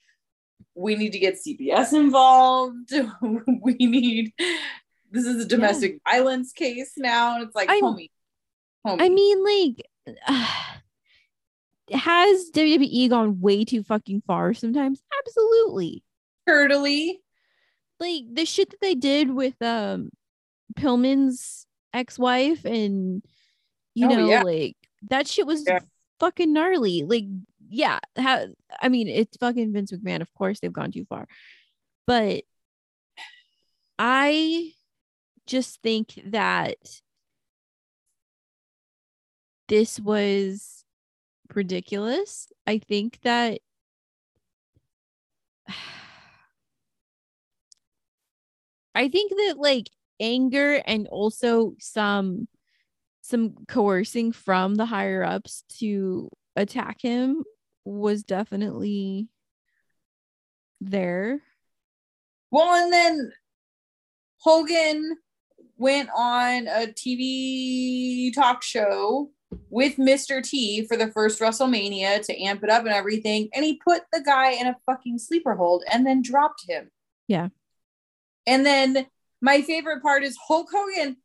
we 0.74 0.94
need 0.94 1.12
to 1.12 1.18
get 1.18 1.38
CPS 1.40 1.94
involved. 1.94 2.92
we 3.62 3.74
need 3.74 4.32
this 5.14 5.24
is 5.24 5.44
a 5.44 5.48
domestic 5.48 6.00
violence 6.06 6.52
case 6.52 6.92
now. 6.98 7.36
And 7.36 7.44
it's 7.44 7.54
like, 7.54 7.70
I'm- 7.70 7.82
homie. 7.82 8.10
homie. 8.86 9.00
I 9.00 9.08
mean, 9.08 9.44
like, 9.44 9.86
has 11.92 12.50
WWE 12.50 13.08
gone 13.10 13.40
way 13.40 13.64
too 13.64 13.82
fucking 13.82 14.22
far 14.26 14.52
sometimes? 14.54 15.02
Absolutely. 15.26 16.02
turtly. 16.48 17.14
Like 18.00 18.24
the 18.32 18.44
shit 18.44 18.70
that 18.70 18.80
they 18.80 18.94
did 18.94 19.30
with 19.30 19.54
um 19.62 20.10
Pillman's 20.74 21.66
ex-wife 21.94 22.64
and 22.64 23.22
you 23.94 24.06
Oh, 24.06 24.14
know, 24.14 24.28
yeah. 24.28 24.42
like 24.42 24.76
that 25.10 25.28
shit 25.28 25.46
was 25.46 25.64
Yeah. 25.66 25.78
fucking 26.20 26.52
gnarly. 26.52 27.04
Like, 27.04 27.24
yeah, 27.68 28.00
I 28.18 28.88
mean, 28.88 29.08
it's 29.08 29.36
fucking 29.38 29.72
Vince 29.72 29.92
McMahon. 29.92 30.20
Of 30.20 30.32
course, 30.34 30.58
they've 30.60 30.72
gone 30.72 30.90
too 30.92 31.04
far, 31.06 31.26
but 32.06 32.42
I 33.98 34.72
just 35.46 35.82
think 35.82 36.20
that 36.26 36.76
this 39.68 39.98
was 40.00 40.84
ridiculous. 41.54 42.52
I 42.66 42.78
think 42.78 43.20
that 43.22 43.60
I 48.94 49.08
think 49.08 49.32
that 49.32 49.56
like 49.58 49.90
anger 50.20 50.80
and 50.86 51.08
also 51.08 51.74
some 51.80 52.46
some 53.22 53.54
coercing 53.68 54.32
from 54.32 54.74
the 54.74 54.86
higher 54.86 55.24
ups 55.24 55.64
to 55.78 56.30
attack 56.56 57.00
him 57.00 57.42
was 57.84 58.22
definitely 58.22 59.28
there. 60.80 61.40
Well, 62.50 62.84
and 62.84 62.92
then 62.92 63.32
Hogan 64.38 65.16
went 65.76 66.08
on 66.14 66.66
a 66.66 66.86
TV 66.86 68.32
talk 68.34 68.62
show 68.62 69.30
with 69.70 69.96
Mr. 69.96 70.42
T 70.42 70.86
for 70.86 70.96
the 70.96 71.10
first 71.12 71.40
WrestleMania 71.40 72.24
to 72.26 72.42
amp 72.42 72.64
it 72.64 72.70
up 72.70 72.84
and 72.84 72.94
everything. 72.94 73.48
And 73.54 73.64
he 73.64 73.76
put 73.76 74.02
the 74.12 74.22
guy 74.22 74.52
in 74.52 74.66
a 74.66 74.76
fucking 74.86 75.18
sleeper 75.18 75.54
hold 75.54 75.84
and 75.92 76.06
then 76.06 76.22
dropped 76.22 76.64
him. 76.68 76.90
Yeah. 77.28 77.48
And 78.46 78.64
then 78.64 79.06
my 79.40 79.62
favorite 79.62 80.02
part 80.02 80.22
is 80.24 80.36
Hulk 80.46 80.68
Hogan. 80.72 81.16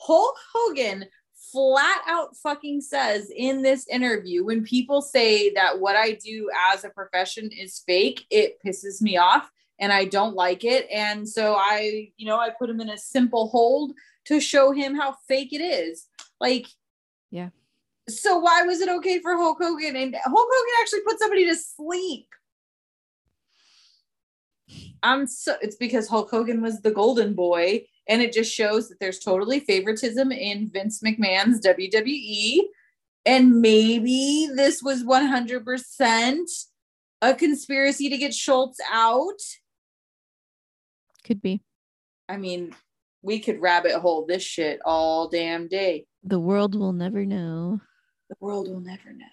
Hulk 0.00 0.36
Hogan 0.54 1.06
flat 1.52 2.02
out 2.06 2.36
fucking 2.36 2.80
says 2.80 3.30
in 3.34 3.62
this 3.62 3.86
interview 3.88 4.44
when 4.44 4.64
people 4.64 5.00
say 5.00 5.52
that 5.54 5.80
what 5.80 5.96
I 5.96 6.12
do 6.12 6.50
as 6.72 6.84
a 6.84 6.90
profession 6.90 7.50
is 7.50 7.82
fake, 7.86 8.26
it 8.30 8.58
pisses 8.64 9.00
me 9.00 9.16
off 9.16 9.50
and 9.80 9.92
I 9.92 10.04
don't 10.04 10.34
like 10.34 10.64
it. 10.64 10.88
And 10.92 11.28
so 11.28 11.54
I, 11.54 12.10
you 12.16 12.26
know, 12.26 12.38
I 12.38 12.50
put 12.50 12.70
him 12.70 12.80
in 12.80 12.90
a 12.90 12.98
simple 12.98 13.48
hold 13.48 13.92
to 14.26 14.40
show 14.40 14.72
him 14.72 14.94
how 14.94 15.16
fake 15.26 15.52
it 15.52 15.62
is. 15.62 16.06
Like, 16.40 16.66
Yeah. 17.30 17.50
So 18.08 18.38
why 18.38 18.62
was 18.62 18.80
it 18.80 18.88
okay 18.88 19.20
for 19.20 19.36
Hulk 19.36 19.58
Hogan? 19.60 19.94
And 19.94 20.14
Hulk 20.14 20.48
Hogan 20.50 20.74
actually 20.80 21.00
put 21.00 21.18
somebody 21.18 21.46
to 21.46 21.54
sleep. 21.54 22.26
I'm 25.02 25.26
so 25.26 25.56
it's 25.62 25.76
because 25.76 26.08
Hulk 26.08 26.30
Hogan 26.30 26.60
was 26.60 26.80
the 26.80 26.90
golden 26.90 27.34
boy, 27.34 27.84
and 28.08 28.22
it 28.22 28.32
just 28.32 28.52
shows 28.52 28.88
that 28.88 28.98
there's 29.00 29.18
totally 29.18 29.60
favoritism 29.60 30.32
in 30.32 30.70
Vince 30.70 31.00
McMahon's 31.02 31.60
WWE. 31.60 32.60
And 33.26 33.60
maybe 33.60 34.48
this 34.54 34.82
was 34.82 35.04
100% 35.04 36.38
a 37.20 37.34
conspiracy 37.34 38.08
to 38.08 38.16
get 38.16 38.34
Schultz 38.34 38.78
out. 38.90 39.40
Could 41.24 41.42
be. 41.42 41.62
I 42.28 42.36
mean, 42.36 42.74
we 43.22 43.38
could 43.40 43.60
rabbit 43.60 43.92
hole 43.92 44.26
this 44.26 44.42
shit 44.42 44.80
all 44.84 45.28
damn 45.28 45.68
day. 45.68 46.06
The 46.24 46.38
world 46.40 46.74
will 46.74 46.92
never 46.92 47.24
know. 47.24 47.80
The 48.28 48.36
world 48.40 48.68
will 48.68 48.80
never 48.80 49.12
know. 49.12 49.24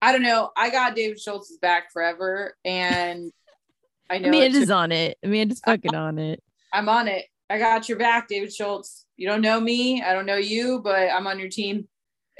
I 0.00 0.12
don't 0.12 0.22
know. 0.22 0.50
I 0.56 0.70
got 0.70 0.96
David 0.96 1.20
Schultz's 1.20 1.58
back 1.58 1.92
forever, 1.92 2.56
and 2.64 3.30
I 4.10 4.18
know 4.18 4.28
Amanda's 4.28 4.70
on 4.70 4.90
it. 4.92 5.18
Amanda's 5.22 5.60
fucking 5.64 5.94
on 5.94 6.18
it. 6.18 6.42
I'm 6.72 6.88
on 6.88 7.08
it. 7.08 7.26
I 7.50 7.58
got 7.58 7.88
your 7.88 7.98
back, 7.98 8.28
David 8.28 8.52
Schultz. 8.52 9.04
You 9.16 9.28
don't 9.28 9.42
know 9.42 9.60
me. 9.60 10.02
I 10.02 10.12
don't 10.12 10.26
know 10.26 10.36
you, 10.36 10.80
but 10.82 11.10
I'm 11.10 11.26
on 11.26 11.38
your 11.38 11.48
team. 11.48 11.86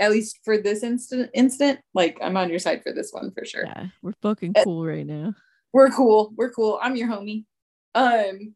At 0.01 0.11
least 0.11 0.38
for 0.45 0.57
this 0.59 0.83
instant 0.83 1.31
instant. 1.35 1.81
Like 1.95 2.18
I'm 2.23 2.37
on 2.37 2.49
your 2.49 2.59
side 2.59 2.83
for 2.83 2.92
this 2.92 3.11
one 3.12 3.31
for 3.31 3.45
sure. 3.45 3.64
Yeah, 3.66 3.88
we're 4.01 4.14
fucking 4.23 4.55
Uh, 4.57 4.64
cool 4.64 4.87
right 4.87 5.07
now. 5.07 5.35
We're 5.73 5.90
cool. 5.90 6.33
We're 6.37 6.51
cool. 6.51 6.79
I'm 6.83 6.97
your 6.97 7.09
homie. 7.09 7.45
Um 7.94 8.55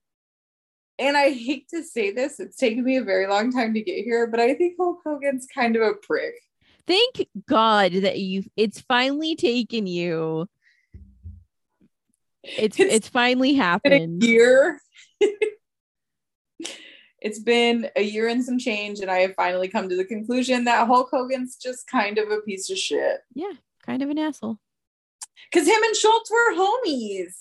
and 0.99 1.17
I 1.17 1.31
hate 1.31 1.69
to 1.75 1.83
say 1.83 2.11
this, 2.11 2.41
it's 2.41 2.57
taken 2.57 2.83
me 2.83 2.97
a 2.97 3.05
very 3.05 3.27
long 3.27 3.53
time 3.53 3.75
to 3.75 3.83
get 3.83 4.03
here, 4.05 4.27
but 4.27 4.41
I 4.41 4.55
think 4.55 4.77
Hulk 4.79 5.01
Hogan's 5.05 5.47
kind 5.47 5.77
of 5.77 5.83
a 5.83 5.93
prick. 5.95 6.35
Thank 6.87 7.29
God 7.47 7.93
that 7.93 8.19
you 8.19 8.45
it's 8.57 8.81
finally 8.81 9.37
taken 9.37 9.87
you. 9.87 10.49
It's 12.43 12.79
It's 12.79 12.95
it's 12.95 13.09
finally 13.09 13.55
happened. 13.55 14.23
a 14.23 14.27
year. 14.27 14.81
it's 17.21 17.41
been 17.41 17.91
a 17.97 18.03
year 18.03 18.29
and 18.29 18.45
some 18.45 18.59
change, 18.59 19.01
and 19.01 19.11
I 19.11 19.19
have 19.19 19.35
finally 19.35 19.69
come 19.69 19.89
to 19.89 19.97
the 19.97 20.05
conclusion 20.05 20.65
that 20.65 20.87
Hulk 20.87 21.09
Hogan's 21.11 21.57
just 21.57 21.89
kind 21.89 22.19
of 22.19 22.31
a 22.31 22.41
piece 22.41 22.71
of 22.71 22.79
shit. 22.79 23.19
Yeah, 23.35 23.53
kind 23.85 24.03
of 24.03 24.11
an 24.11 24.19
asshole. 24.19 24.59
Because 25.51 25.67
him 25.67 25.83
and 25.83 25.97
Schultz 25.97 26.31
were 26.31 26.55
homies. 26.55 27.33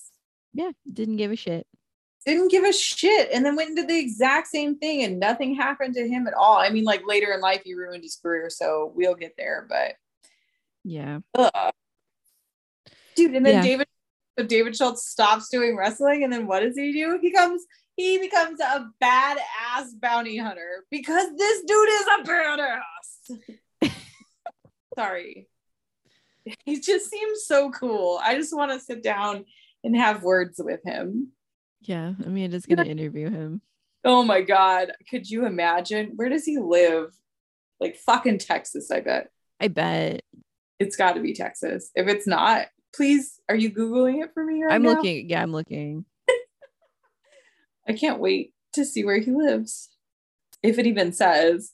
Yeah, 0.53 0.71
didn't 0.91 1.17
give 1.17 1.31
a 1.31 1.35
shit. 1.35 1.67
Didn't 2.25 2.51
give 2.51 2.63
a 2.63 2.73
shit. 2.73 3.29
And 3.31 3.45
then 3.45 3.55
went 3.55 3.69
and 3.69 3.77
did 3.77 3.87
the 3.87 3.99
exact 3.99 4.47
same 4.47 4.77
thing, 4.77 5.03
and 5.03 5.19
nothing 5.19 5.55
happened 5.55 5.93
to 5.95 6.07
him 6.07 6.27
at 6.27 6.33
all. 6.33 6.57
I 6.57 6.69
mean, 6.69 6.83
like 6.83 7.05
later 7.05 7.31
in 7.33 7.41
life, 7.41 7.61
he 7.63 7.73
ruined 7.75 8.03
his 8.03 8.15
career, 8.15 8.49
so 8.49 8.91
we'll 8.95 9.15
get 9.15 9.35
there. 9.37 9.65
But 9.69 9.95
Yeah. 10.83 11.19
ugh. 11.35 11.73
dude, 13.15 13.33
and 13.35 13.45
then 13.45 13.53
Yeah. 13.55 13.61
David 13.61 13.87
so 14.37 14.45
David 14.45 14.75
Schultz 14.75 15.07
stops 15.07 15.47
doing 15.49 15.77
wrestling, 15.77 16.23
and 16.25 16.33
then 16.33 16.45
what 16.45 16.59
does 16.59 16.75
he 16.77 16.91
do? 16.91 17.17
He 17.21 17.31
comes, 17.31 17.65
he 17.95 18.17
becomes 18.17 18.59
a 18.59 18.89
badass 19.01 19.97
bounty 20.01 20.35
hunter 20.35 20.83
because 20.91 21.29
this 21.37 21.63
dude 21.63 21.89
is 21.89 22.05
a 22.07 22.23
badass. 22.23 23.39
Sorry. 24.97 25.47
He 26.65 26.81
just 26.81 27.09
seems 27.09 27.45
so 27.45 27.71
cool. 27.71 28.19
I 28.21 28.35
just 28.35 28.53
want 28.55 28.71
to 28.73 28.79
sit 28.79 29.01
down 29.01 29.45
and 29.85 29.95
have 29.95 30.21
words 30.21 30.59
with 30.61 30.81
him. 30.83 31.31
Yeah, 31.85 32.13
Amanda's 32.25 32.65
gonna 32.65 32.83
interview 32.83 33.29
him. 33.29 33.61
Oh 34.03 34.23
my 34.23 34.41
god. 34.41 34.91
Could 35.09 35.29
you 35.29 35.45
imagine? 35.45 36.13
Where 36.15 36.29
does 36.29 36.45
he 36.45 36.57
live? 36.57 37.15
Like 37.79 37.95
fucking 37.97 38.39
Texas, 38.39 38.91
I 38.91 39.01
bet. 39.01 39.29
I 39.59 39.67
bet. 39.67 40.21
It's 40.79 40.95
got 40.95 41.13
to 41.13 41.21
be 41.21 41.33
Texas. 41.33 41.91
If 41.95 42.07
it's 42.07 42.27
not, 42.27 42.67
please, 42.95 43.39
are 43.49 43.55
you 43.55 43.71
Googling 43.71 44.23
it 44.23 44.31
for 44.33 44.43
me 44.43 44.63
right 44.63 44.73
I'm 44.73 44.83
now? 44.83 44.89
looking. 44.89 45.29
Yeah, 45.29 45.41
I'm 45.41 45.51
looking. 45.51 46.05
I 47.87 47.93
can't 47.93 48.19
wait 48.19 48.53
to 48.73 48.85
see 48.85 49.03
where 49.03 49.19
he 49.19 49.31
lives. 49.31 49.89
If 50.63 50.79
it 50.79 50.87
even 50.87 51.13
says. 51.13 51.71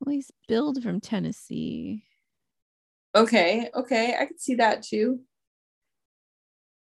Well, 0.00 0.14
he's 0.14 0.30
billed 0.48 0.82
from 0.82 1.00
Tennessee. 1.00 2.04
Okay, 3.14 3.70
okay, 3.74 4.14
I 4.18 4.26
could 4.26 4.40
see 4.40 4.56
that 4.56 4.82
too. 4.82 5.20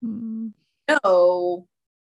Hmm. 0.03 0.49
No, 1.03 1.67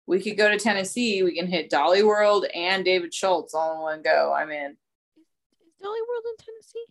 we 0.06 0.22
could 0.22 0.38
go 0.38 0.50
to 0.50 0.58
Tennessee. 0.58 1.24
We 1.24 1.36
can 1.36 1.48
hit 1.48 1.70
Dolly 1.70 2.04
World 2.04 2.46
and 2.54 2.84
David 2.86 3.14
Schultz 3.14 3.54
all 3.54 3.74
in 3.76 3.82
one 3.82 4.02
go. 4.02 4.34
I'm 4.34 4.50
in. 4.50 4.72
Is 4.72 5.74
Dolly 5.82 6.00
World 6.08 6.24
in 6.26 6.46
Tennessee? 6.46 6.86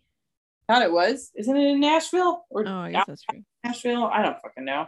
Thought 0.68 0.82
it 0.82 0.92
was. 0.92 1.30
Isn't 1.36 1.56
it 1.56 1.66
in 1.70 1.80
Nashville 1.80 2.44
or 2.50 2.66
Oh, 2.66 2.72
I 2.72 2.92
guess 2.92 3.04
that's 3.06 3.22
true. 3.22 3.42
Nashville? 3.64 4.04
I 4.04 4.22
don't 4.22 4.36
fucking 4.42 4.64
know. 4.64 4.86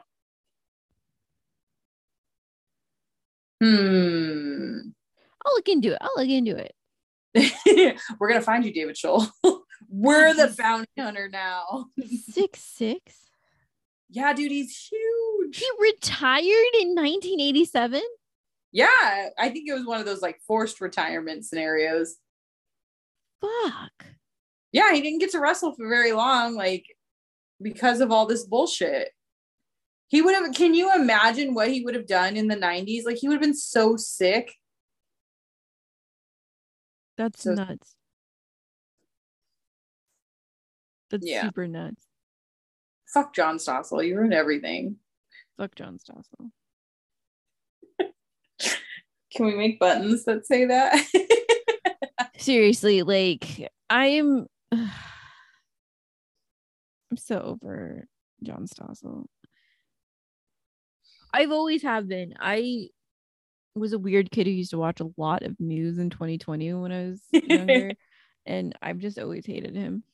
Hmm. 3.63 4.79
I'll 5.45 5.55
look 5.55 5.69
into 5.69 5.93
it. 5.93 5.99
I'll 6.01 6.11
look 6.17 6.29
into 6.29 6.57
it. 6.57 6.75
We're 8.19 8.29
gonna 8.29 8.41
find 8.41 8.65
you, 8.65 8.73
David 8.73 8.97
Schultz. 8.97 9.31
We're 9.89 10.35
the 10.35 10.55
bounty 10.59 10.89
hunter 10.99 11.29
now. 11.29 11.87
Six 12.31 12.61
six. 12.61 13.01
Yeah, 14.11 14.33
dude, 14.33 14.51
he's 14.51 14.77
huge. 14.91 15.28
He 15.53 15.67
retired 15.81 16.75
in 16.81 16.95
1987. 16.95 18.03
Yeah, 18.73 18.87
I 19.39 19.49
think 19.49 19.69
it 19.69 19.73
was 19.75 19.87
one 19.87 20.01
of 20.01 20.07
those 20.07 20.21
like 20.23 20.41
forced 20.47 20.81
retirement 20.81 21.45
scenarios. 21.47 22.17
Fuck. 23.41 24.07
Yeah, 24.73 24.93
he 24.93 25.01
didn't 25.01 25.21
get 25.21 25.31
to 25.33 25.41
wrestle 25.41 25.75
for 25.75 25.89
very 25.89 26.13
long, 26.13 26.55
like 26.55 26.85
because 27.63 28.01
of 28.01 28.11
all 28.13 28.27
this 28.27 28.45
bullshit. 28.45 29.11
He 30.09 30.23
would 30.23 30.35
have, 30.35 30.53
can 30.55 30.75
you 30.75 30.91
imagine 30.95 31.55
what 31.55 31.71
he 31.71 31.83
would 31.85 31.95
have 31.95 32.07
done 32.07 32.37
in 32.37 32.47
the 32.49 32.57
90s? 32.57 33.05
Like, 33.05 33.17
he 33.19 33.29
would 33.29 33.35
have 33.35 33.43
been 33.43 33.55
so 33.55 33.97
sick. 33.97 34.55
That's 37.19 37.43
So- 37.43 37.55
nuts. 37.55 37.95
That's 41.11 41.27
Yeah. 41.27 41.43
super 41.43 41.67
nuts. 41.67 42.07
Fuck 43.13 43.35
John 43.35 43.57
Stossel. 43.57 44.07
You 44.07 44.17
ruined 44.17 44.35
everything. 44.35 44.97
Fuck 45.59 45.75
John 45.75 45.99
Stossel. 45.99 46.51
Can 49.35 49.47
we 49.47 49.57
make 49.57 49.81
buttons 49.81 50.25
that 50.25 50.47
say 50.47 50.67
that? 50.67 51.05
Seriously, 52.39 53.03
like 53.03 53.69
I'm 53.91 54.47
I'm 54.73 54.89
so 57.17 57.41
over 57.41 58.07
John 58.45 58.67
Stossel. 58.67 59.27
I've 61.35 61.51
always 61.51 61.83
have 61.83 62.09
been. 62.09 62.35
I 62.39 62.91
was 63.75 63.93
a 63.93 63.99
weird 63.99 64.31
kid 64.31 64.47
who 64.47 64.53
used 64.53 64.71
to 64.71 64.79
watch 64.79 65.01
a 65.01 65.11
lot 65.17 65.43
of 65.43 65.59
news 65.59 65.99
in 65.99 66.09
20/20 66.09 66.81
when 66.81 66.93
I 66.93 67.03
was 67.09 67.21
younger, 67.33 67.95
and 68.47 68.77
I've 68.81 68.99
just 68.99 69.19
always 69.19 69.45
hated 69.45 69.75
him. 69.75 70.05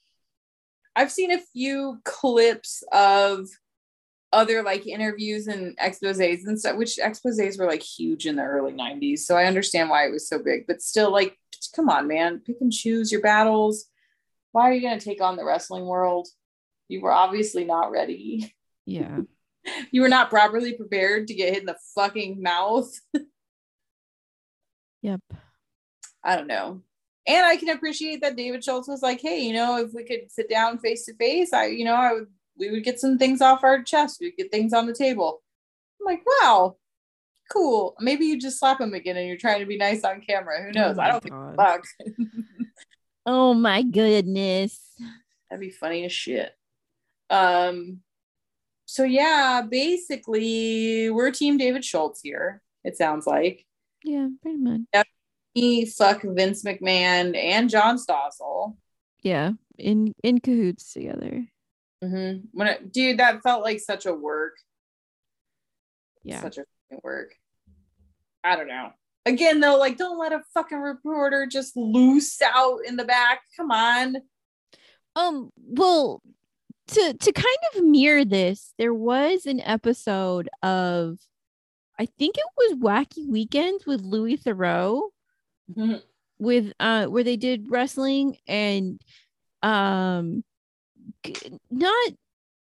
I've 0.96 1.12
seen 1.12 1.32
a 1.32 1.40
few 1.52 2.00
clips 2.04 2.82
of 2.92 3.48
other 4.34 4.62
like 4.62 4.86
interviews 4.86 5.46
and 5.46 5.76
exposés 5.78 6.46
and 6.46 6.58
stuff, 6.58 6.76
which 6.76 6.96
exposés 6.96 7.58
were 7.58 7.66
like 7.66 7.82
huge 7.82 8.26
in 8.26 8.36
the 8.36 8.42
early 8.42 8.72
90s. 8.72 9.20
So 9.20 9.36
I 9.36 9.46
understand 9.46 9.90
why 9.90 10.06
it 10.06 10.12
was 10.12 10.28
so 10.28 10.38
big, 10.38 10.66
but 10.66 10.82
still, 10.82 11.12
like, 11.12 11.38
come 11.74 11.88
on, 11.88 12.08
man, 12.08 12.40
pick 12.40 12.56
and 12.60 12.72
choose 12.72 13.10
your 13.10 13.20
battles. 13.20 13.86
Why 14.52 14.68
are 14.68 14.72
you 14.72 14.82
going 14.82 14.98
to 14.98 15.04
take 15.04 15.20
on 15.20 15.36
the 15.36 15.44
wrestling 15.44 15.86
world? 15.86 16.28
You 16.88 17.00
were 17.00 17.12
obviously 17.12 17.64
not 17.64 17.90
ready. 17.90 18.54
Yeah. 18.86 19.20
You 19.90 20.02
were 20.02 20.10
not 20.10 20.28
properly 20.28 20.74
prepared 20.74 21.28
to 21.28 21.34
get 21.34 21.54
hit 21.54 21.60
in 21.60 21.66
the 21.66 21.78
fucking 21.94 22.42
mouth. 22.42 22.92
Yep. 25.00 25.20
I 26.22 26.36
don't 26.36 26.46
know. 26.46 26.82
And 27.26 27.46
I 27.46 27.56
can 27.56 27.70
appreciate 27.70 28.20
that 28.20 28.36
David 28.36 28.62
Schultz 28.62 28.88
was 28.88 29.02
like, 29.02 29.20
hey, 29.20 29.40
you 29.40 29.52
know, 29.52 29.78
if 29.78 29.94
we 29.94 30.04
could 30.04 30.30
sit 30.30 30.50
down 30.50 30.78
face 30.78 31.06
to 31.06 31.14
face, 31.14 31.52
I, 31.52 31.66
you 31.66 31.84
know, 31.84 31.94
I 31.94 32.12
would, 32.12 32.26
we 32.58 32.70
would 32.70 32.84
get 32.84 33.00
some 33.00 33.18
things 33.18 33.40
off 33.40 33.64
our 33.64 33.82
chest. 33.82 34.18
We'd 34.20 34.36
get 34.36 34.50
things 34.50 34.72
on 34.72 34.86
the 34.86 34.94
table. 34.94 35.42
I'm 36.00 36.06
like, 36.06 36.22
wow, 36.42 36.76
cool. 37.52 37.94
Maybe 38.00 38.26
you 38.26 38.40
just 38.40 38.58
slap 38.58 38.80
him 38.80 38.94
again 38.94 39.16
and 39.16 39.26
you're 39.26 39.36
trying 39.36 39.60
to 39.60 39.66
be 39.66 39.76
nice 39.76 40.04
on 40.04 40.20
camera. 40.20 40.62
Who 40.62 40.72
knows? 40.72 40.96
Oh 40.98 41.00
I 41.02 41.04
my 41.06 41.10
don't 41.10 41.22
think 41.22 41.34
God. 41.34 41.56
fuck. 41.56 41.84
Oh 43.26 43.54
my 43.54 43.82
goodness. 43.82 44.78
That'd 45.48 45.60
be 45.60 45.70
funny 45.70 46.04
as 46.04 46.12
shit. 46.12 46.52
Um, 47.30 48.00
so 48.84 49.02
yeah, 49.04 49.62
basically, 49.66 51.08
we're 51.08 51.30
Team 51.30 51.56
David 51.56 51.84
Schultz 51.86 52.20
here. 52.20 52.60
It 52.84 52.98
sounds 52.98 53.26
like 53.26 53.64
Yeah, 54.02 54.28
pretty 54.42 54.58
much. 54.58 54.82
he 55.54 55.86
fuck 55.86 56.20
Vince 56.22 56.64
McMahon 56.64 57.34
and 57.34 57.70
John 57.70 57.96
Stossel. 57.96 58.76
Yeah, 59.22 59.52
in 59.78 60.12
in 60.22 60.40
cahoots 60.40 60.92
together. 60.92 61.46
Mm-hmm. 62.04 62.46
When 62.52 62.66
it, 62.68 62.92
dude, 62.92 63.18
that 63.18 63.42
felt 63.42 63.62
like 63.62 63.80
such 63.80 64.06
a 64.06 64.14
work. 64.14 64.54
Yeah. 66.22 66.40
Such 66.40 66.58
a 66.58 66.64
fucking 66.90 67.00
work. 67.02 67.34
I 68.42 68.56
don't 68.56 68.68
know. 68.68 68.90
Again, 69.26 69.60
though, 69.60 69.78
like, 69.78 69.96
don't 69.96 70.18
let 70.18 70.32
a 70.32 70.42
fucking 70.52 70.78
reporter 70.78 71.46
just 71.46 71.76
loose 71.76 72.40
out 72.42 72.80
in 72.86 72.96
the 72.96 73.04
back. 73.04 73.40
Come 73.56 73.70
on. 73.70 74.16
Um, 75.16 75.50
well, 75.56 76.20
to 76.88 77.14
to 77.14 77.32
kind 77.32 77.56
of 77.74 77.84
mirror 77.84 78.24
this, 78.24 78.74
there 78.78 78.92
was 78.92 79.46
an 79.46 79.60
episode 79.60 80.48
of 80.62 81.18
I 81.98 82.06
think 82.06 82.36
it 82.36 82.44
was 82.56 82.78
Wacky 82.78 83.26
Weekends 83.28 83.86
with 83.86 84.02
Louis 84.02 84.36
Theroux 84.36 85.02
Mhm. 85.74 86.02
with 86.38 86.72
uh 86.78 87.06
where 87.06 87.24
they 87.24 87.36
did 87.36 87.70
wrestling 87.70 88.36
and 88.46 89.00
um 89.62 90.44
not 91.70 92.12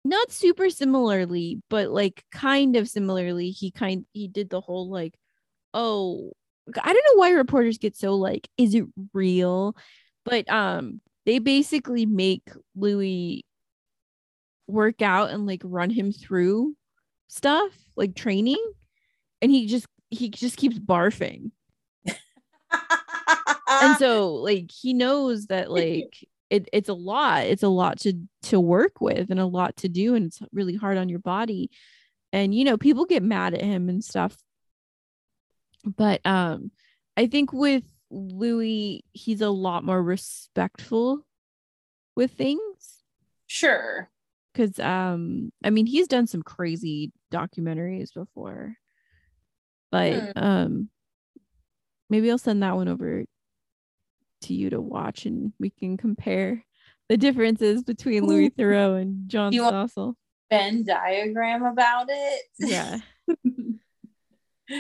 not 0.05 0.31
super 0.31 0.69
similarly 0.69 1.61
but 1.69 1.89
like 1.89 2.23
kind 2.31 2.75
of 2.75 2.87
similarly 2.87 3.51
he 3.51 3.69
kind 3.69 4.05
he 4.13 4.27
did 4.27 4.49
the 4.49 4.61
whole 4.61 4.89
like 4.89 5.13
oh 5.73 6.31
i 6.81 6.93
don't 6.93 7.05
know 7.09 7.19
why 7.19 7.31
reporters 7.31 7.77
get 7.77 7.95
so 7.95 8.15
like 8.15 8.47
is 8.57 8.75
it 8.75 8.85
real? 9.13 9.75
But 10.25 10.49
um 10.49 11.01
they 11.25 11.39
basically 11.39 12.05
make 12.05 12.49
louis 12.75 13.45
work 14.67 15.01
out 15.01 15.31
and 15.31 15.45
like 15.47 15.61
run 15.63 15.89
him 15.89 16.11
through 16.11 16.75
stuff 17.27 17.71
like 17.95 18.15
training 18.15 18.63
and 19.41 19.51
he 19.51 19.65
just 19.67 19.87
he 20.09 20.29
just 20.29 20.57
keeps 20.57 20.79
barfing. 20.79 21.51
And 23.81 23.97
so 23.97 24.33
like 24.33 24.71
he 24.71 24.93
knows 24.93 25.45
that 25.45 25.71
like 25.71 26.27
it, 26.49 26.67
it's 26.73 26.89
a 26.89 26.93
lot 26.93 27.45
it's 27.45 27.63
a 27.63 27.67
lot 27.67 27.99
to 27.99 28.13
to 28.43 28.59
work 28.59 29.01
with 29.01 29.29
and 29.29 29.39
a 29.39 29.45
lot 29.45 29.75
to 29.77 29.89
do 29.89 30.15
and 30.15 30.25
it's 30.25 30.41
really 30.51 30.75
hard 30.75 30.97
on 30.97 31.09
your 31.09 31.19
body 31.19 31.69
and 32.33 32.53
you 32.53 32.63
know 32.63 32.77
people 32.77 33.05
get 33.05 33.23
mad 33.23 33.53
at 33.53 33.61
him 33.61 33.89
and 33.89 34.03
stuff 34.03 34.37
but 35.85 36.21
um 36.25 36.71
i 37.15 37.27
think 37.27 37.53
with 37.53 37.83
louis 38.09 39.03
he's 39.13 39.41
a 39.41 39.49
lot 39.49 39.83
more 39.83 40.01
respectful 40.01 41.25
with 42.15 42.31
things 42.31 43.03
sure. 43.45 44.09
because 44.53 44.79
um 44.79 45.51
i 45.63 45.69
mean 45.69 45.85
he's 45.85 46.07
done 46.07 46.25
some 46.25 46.41
crazy 46.41 47.11
documentaries 47.31 48.13
before 48.13 48.75
but 49.91 50.13
Hmm. 50.13 50.43
um 50.43 50.89
maybe 52.09 52.29
i'll 52.31 52.37
send 52.39 52.63
that 52.63 52.75
one 52.75 52.87
over 52.87 53.25
to 54.41 54.53
you 54.53 54.69
to 54.69 54.79
watch 54.81 55.25
and 55.25 55.53
we 55.59 55.69
can 55.69 55.97
compare 55.97 56.63
the 57.09 57.17
differences 57.17 57.83
between 57.83 58.25
louis 58.25 58.49
theroux 58.51 59.01
and 59.01 59.27
john 59.29 59.51
You 59.53 59.63
stossel 59.63 60.15
Venn 60.49 60.83
diagram 60.83 61.63
about 61.63 62.07
it. 62.09 62.41
yeah 62.59 62.99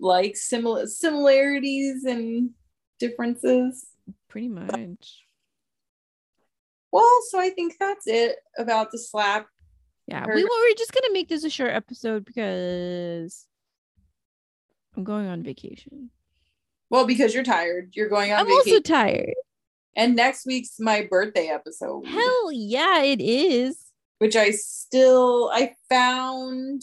like 0.00 0.36
similar 0.36 0.86
similarities 0.86 2.04
and 2.04 2.50
differences. 2.98 3.86
pretty 4.28 4.48
much 4.48 5.24
Well, 6.92 7.08
so 7.30 7.38
I 7.40 7.50
think 7.50 7.74
that's 7.78 8.06
it 8.06 8.36
about 8.58 8.90
the 8.92 8.98
slap. 8.98 9.46
yeah 10.06 10.24
we, 10.26 10.44
we're 10.44 10.74
just 10.76 10.92
gonna 10.92 11.12
make 11.12 11.28
this 11.28 11.44
a 11.44 11.50
short 11.50 11.70
episode 11.72 12.24
because 12.24 13.46
i'm 14.96 15.04
going 15.04 15.26
on 15.26 15.42
vacation 15.42 16.10
Well, 16.90 17.06
because 17.06 17.34
you're 17.34 17.44
tired, 17.44 17.90
you're 17.94 18.08
going 18.08 18.32
on 18.32 18.40
i'm 18.40 18.46
vacation. 18.46 18.72
also 18.72 18.80
tired 18.80 19.34
and 19.96 20.14
next 20.16 20.44
week's 20.46 20.76
my 20.80 21.06
birthday 21.10 21.48
episode. 21.48 22.06
hell 22.06 22.50
yeah 22.52 23.02
it 23.02 23.20
is 23.20 23.78
which 24.18 24.36
I 24.36 24.50
still 24.52 25.50
I 25.52 25.74
found 25.88 26.82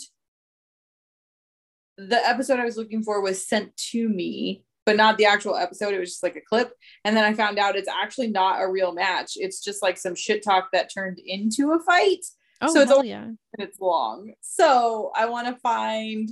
the 1.98 2.18
episode 2.28 2.60
I 2.60 2.66
was 2.66 2.78
looking 2.78 3.04
for 3.04 3.22
was 3.22 3.48
sent 3.48 3.76
to 3.92 4.08
me, 4.10 4.64
but 4.86 4.96
not 4.96 5.18
the 5.18 5.26
actual 5.26 5.56
episode. 5.56 5.94
It 5.94 6.00
was 6.00 6.10
just 6.10 6.24
like 6.24 6.36
a 6.36 6.42
clip. 6.42 6.74
And 7.06 7.16
then 7.16 7.24
I 7.24 7.34
found 7.34 7.60
out 7.60 7.76
it's 7.76 7.88
actually 7.90 8.28
not 8.28 8.62
a 8.62 8.68
real 8.70 8.92
match. 8.94 9.34
It's 9.36 9.64
just 9.64 9.82
like 9.82 9.98
some 9.98 10.16
shit 10.16 10.44
talk 10.44 10.70
that 10.74 10.92
turned 10.94 11.20
into 11.26 11.72
a 11.74 11.80
fight. 11.80 12.26
oh 12.62 12.74
So 12.74 12.82
it's 12.82 12.92
all- 12.92 13.06
yeah 13.06 13.28
Minutes 13.58 13.80
long. 13.80 14.34
So 14.42 15.12
I 15.16 15.26
want 15.28 15.48
to 15.48 15.56
find 15.62 16.32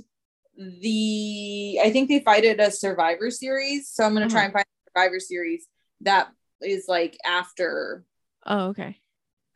the 0.80 1.80
I 1.82 1.90
think 1.90 2.08
they 2.08 2.20
fight 2.20 2.44
it 2.44 2.60
a 2.60 2.70
survivor 2.70 3.30
series. 3.30 3.88
So 3.88 4.04
I'm 4.04 4.12
gonna 4.14 4.28
try 4.28 4.40
Uh-huh. 4.40 4.44
and 4.46 4.52
find 4.52 4.66
survivor 4.88 5.18
series 5.20 5.66
that 6.02 6.28
is 6.60 6.84
like 6.88 7.16
after 7.24 8.04
oh 8.46 8.66
okay 8.68 8.98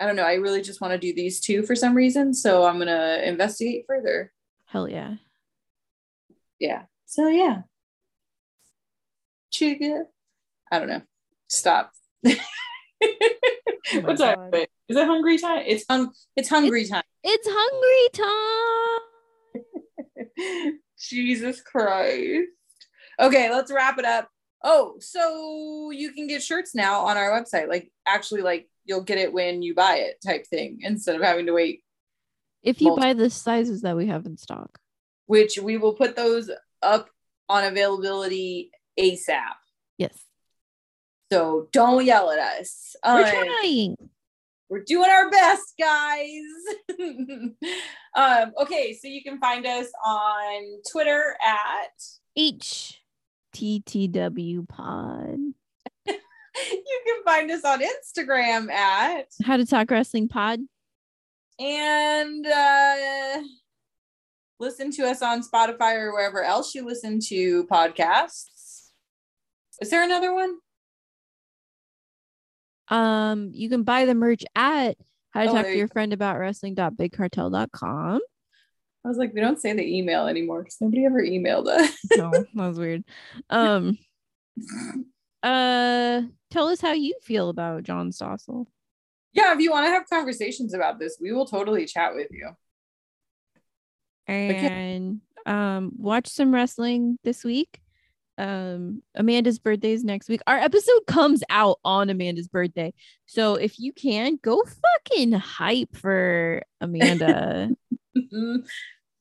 I 0.01 0.07
don't 0.07 0.17
know. 0.17 0.25
I 0.25 0.35
really 0.35 0.61
just 0.63 0.81
want 0.81 0.93
to 0.93 0.99
do 0.99 1.15
these 1.15 1.41
two 1.41 1.63
for 1.63 1.77
some 1.77 1.95
reason. 1.95 2.35
So 2.35 2.65
I'm 2.67 2.77
going 2.77 2.89
to 2.89 3.27
investigate 3.29 3.85
further. 3.87 4.33
hell 4.67 4.89
yeah 4.89 5.15
Yeah. 6.59 6.83
So 7.07 7.29
yeah. 7.29 7.63
Chiga. 9.53 10.03
I 10.73 10.79
don't 10.81 10.89
know. 10.89 11.03
Stop. 11.49 11.93
Oh 12.27 12.35
What's 14.03 14.21
up? 14.23 14.53
Is 14.53 14.97
it 14.97 15.07
hungry 15.07 15.39
time? 15.39 15.63
It's 15.67 15.85
hung 15.89 16.13
it's 16.35 16.49
hungry 16.49 16.87
time. 16.87 17.05
It's 17.23 17.49
hungry 17.49 18.09
time. 20.37 20.75
Jesus 20.99 21.61
Christ. 21.61 22.49
Okay, 23.21 23.51
let's 23.51 23.73
wrap 23.73 23.99
it 23.99 24.05
up. 24.05 24.29
Oh, 24.63 24.97
so 24.99 25.91
you 25.91 26.13
can 26.13 26.27
get 26.27 26.43
shirts 26.43 26.75
now 26.75 27.01
on 27.03 27.17
our 27.17 27.31
website. 27.31 27.69
Like 27.69 27.91
actually 28.07 28.43
like 28.43 28.69
you'll 28.85 29.03
get 29.03 29.19
it 29.19 29.33
when 29.33 29.63
you 29.63 29.75
buy 29.75 29.97
it 29.97 30.17
type 30.25 30.47
thing 30.47 30.79
instead 30.83 31.17
of 31.17 31.23
having 31.23 31.47
to 31.47 31.53
wait 31.53 31.83
If 32.63 32.81
you 32.81 32.95
buy 32.97 33.13
the 33.15 33.31
sizes 33.31 33.83
that 33.83 33.97
we 33.97 34.07
have 34.07 34.27
in 34.27 34.37
stock. 34.37 34.79
which 35.27 35.59
we 35.59 35.77
will 35.77 35.95
put 35.95 36.17
those 36.17 36.51
up 36.83 37.09
on 37.49 37.65
availability 37.65 38.71
ASAP. 38.99 39.55
Yes. 39.99 40.19
So 41.33 41.69
don't 41.73 42.05
yell 42.05 42.31
at 42.31 42.39
us. 42.39 42.95
We're 43.05 43.23
Um, 43.25 43.31
trying. 43.31 43.97
We're 44.75 44.83
doing 44.83 45.09
our 45.09 45.31
best, 45.31 45.75
guys. 45.79 46.43
um, 48.17 48.53
okay, 48.61 48.93
so 49.01 49.07
you 49.07 49.23
can 49.23 49.39
find 49.39 49.65
us 49.65 49.87
on 50.05 50.83
Twitter 50.91 51.37
at 51.41 51.93
HTTW 53.55 54.69
pod. 54.69 55.39
you 56.07 57.01
can 57.07 57.25
find 57.25 57.53
us 57.53 57.65
on 57.65 57.83
Instagram 57.83 58.69
at 58.69 59.27
How 59.45 59.57
to 59.57 59.65
talk 59.65 59.93
wrestling 59.93 60.27
pod. 60.27 60.59
and 61.61 62.45
uh 62.45 63.43
listen 64.59 64.91
to 64.91 65.09
us 65.09 65.23
on 65.23 65.41
Spotify 65.45 65.95
or 65.95 66.13
wherever 66.13 66.43
else 66.43 66.75
you 66.75 66.85
listen 66.85 67.21
to 67.29 67.65
podcasts. 67.69 68.89
Is 69.81 69.91
there 69.91 70.03
another 70.03 70.35
one? 70.35 70.57
Um, 72.89 73.51
you 73.53 73.69
can 73.69 73.83
buy 73.83 74.05
the 74.05 74.15
merch 74.15 74.45
at 74.55 74.97
how 75.31 75.45
to 75.45 75.51
Oh, 75.51 75.53
talk 75.55 75.65
to 75.67 75.73
you 75.73 75.79
your 75.79 75.89
friend 75.89 76.13
about 76.13 76.39
wrestling.bigcartel.com. 76.39 78.21
I 79.05 79.09
was 79.09 79.19
like, 79.19 79.35
we 79.35 79.41
don't 79.41 79.61
say 79.61 79.73
the 79.75 79.97
email 79.99 80.27
anymore 80.27 80.63
because 80.63 80.79
nobody 80.81 81.05
ever 81.05 81.23
emailed 81.23 81.67
us. 81.67 81.95
No, 82.17 82.31
that 82.31 82.47
was 82.55 82.79
weird. 82.79 83.05
Um 83.51 83.99
uh 85.43 86.23
tell 86.51 86.69
us 86.69 86.81
how 86.81 86.93
you 86.93 87.15
feel 87.23 87.49
about 87.51 87.83
John 87.83 88.11
Stossel. 88.11 88.67
yeah, 89.33 89.53
if 89.53 89.59
you 89.61 89.71
want 89.71 89.87
to 89.87 89.91
have 89.91 90.09
conversations 90.09 90.73
about 90.75 90.99
this, 90.99 91.19
we 91.21 91.33
will 91.33 91.47
totally 91.47 91.85
chat 91.87 92.15
with 92.15 92.29
you. 92.31 92.51
and 94.27 95.21
um 95.45 95.93
watch 95.99 96.29
some 96.29 96.55
wrestling 96.55 97.19
this 97.25 97.45
week 97.45 97.81
um 98.37 99.01
amanda's 99.15 99.61
birthday 99.61 99.93
is 99.93 100.03
next 100.03 100.29
week 100.29 100.41
our 100.49 100.57
episode 100.59 101.01
comes 101.07 101.43
out 101.51 101.79
on 101.85 102.11
amanda's 102.11 102.49
birthday 102.49 102.93
so 103.27 103.55
if 103.55 103.79
you 103.79 103.93
can 103.93 104.37
go 104.43 104.61
fucking 105.07 105.31
hype 105.33 105.95
for 105.97 106.61
amanda 106.81 107.71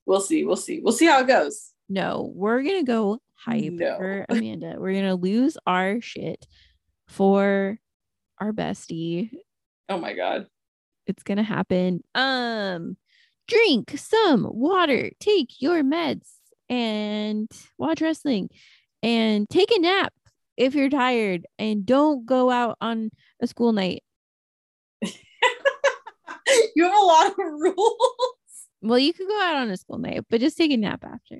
we'll 0.05 0.21
see. 0.21 0.43
We'll 0.43 0.55
see. 0.55 0.79
We'll 0.81 0.93
see 0.93 1.05
how 1.05 1.19
it 1.21 1.27
goes. 1.27 1.71
no 1.89 2.31
we're 2.35 2.63
gonna 2.63 2.83
go 2.83 3.19
hype 3.35 3.73
No. 3.73 3.97
for 3.97 4.25
amanda 4.29 4.75
we're 4.79 4.93
gonna 4.95 5.15
lose 5.15 5.57
our 5.67 6.01
shit 6.01 6.45
for 7.07 7.77
our 8.39 8.51
bestie 8.51 9.29
Oh 9.89 9.97
my 9.99 10.13
god. 10.13 10.47
it's 11.07 11.23
gonna 11.23 11.43
happen 11.43 12.03
um 12.15 12.97
drink 13.47 13.93
some 13.97 14.47
water 14.49 15.11
take 15.19 15.61
your 15.61 15.83
meds 15.83 16.29
and 16.69 17.51
watch 17.77 18.01
wrestling 18.01 18.49
and 19.03 19.47
take 19.49 19.69
a 19.71 19.79
nap 19.79 20.11
if 20.57 20.73
you're 20.73 20.89
tired 20.89 21.45
and 21.59 21.85
don't 21.85 22.25
go 22.25 22.49
out 22.49 22.77
on 22.81 23.11
a 23.41 23.45
school 23.47 23.71
night 23.73 24.01
you 25.01 26.83
have 26.83 26.93
a 26.95 27.05
lot 27.05 27.27
of 27.31 27.35
rules. 27.37 28.67
well 28.81 28.97
you 28.99 29.13
can 29.13 29.27
go 29.27 29.41
out 29.41 29.55
on 29.57 29.69
a 29.69 29.77
school 29.77 29.97
night 29.99 30.21
but 30.29 30.39
just 30.41 30.57
take 30.57 30.71
a 30.71 30.77
nap 30.77 31.03
after 31.03 31.37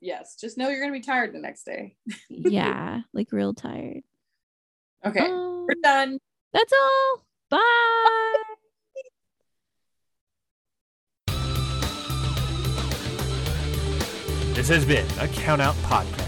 yes, 0.00 0.36
just 0.40 0.58
know 0.58 0.68
you're 0.68 0.80
gonna 0.80 0.92
be 0.92 1.00
tired 1.00 1.32
the 1.32 1.38
next 1.38 1.64
day. 1.64 1.96
yeah 2.28 3.00
like 3.14 3.32
real 3.32 3.54
tired 3.54 4.02
Okay, 5.04 5.20
Um, 5.20 5.66
we're 5.68 5.74
done. 5.82 6.18
that's 6.52 6.72
all 6.72 7.24
bye 7.50 8.32
This 14.54 14.68
has 14.68 14.84
been 14.86 15.06
a 15.20 15.28
Count 15.28 15.60
Out 15.60 15.74
Podcast. 15.76 16.25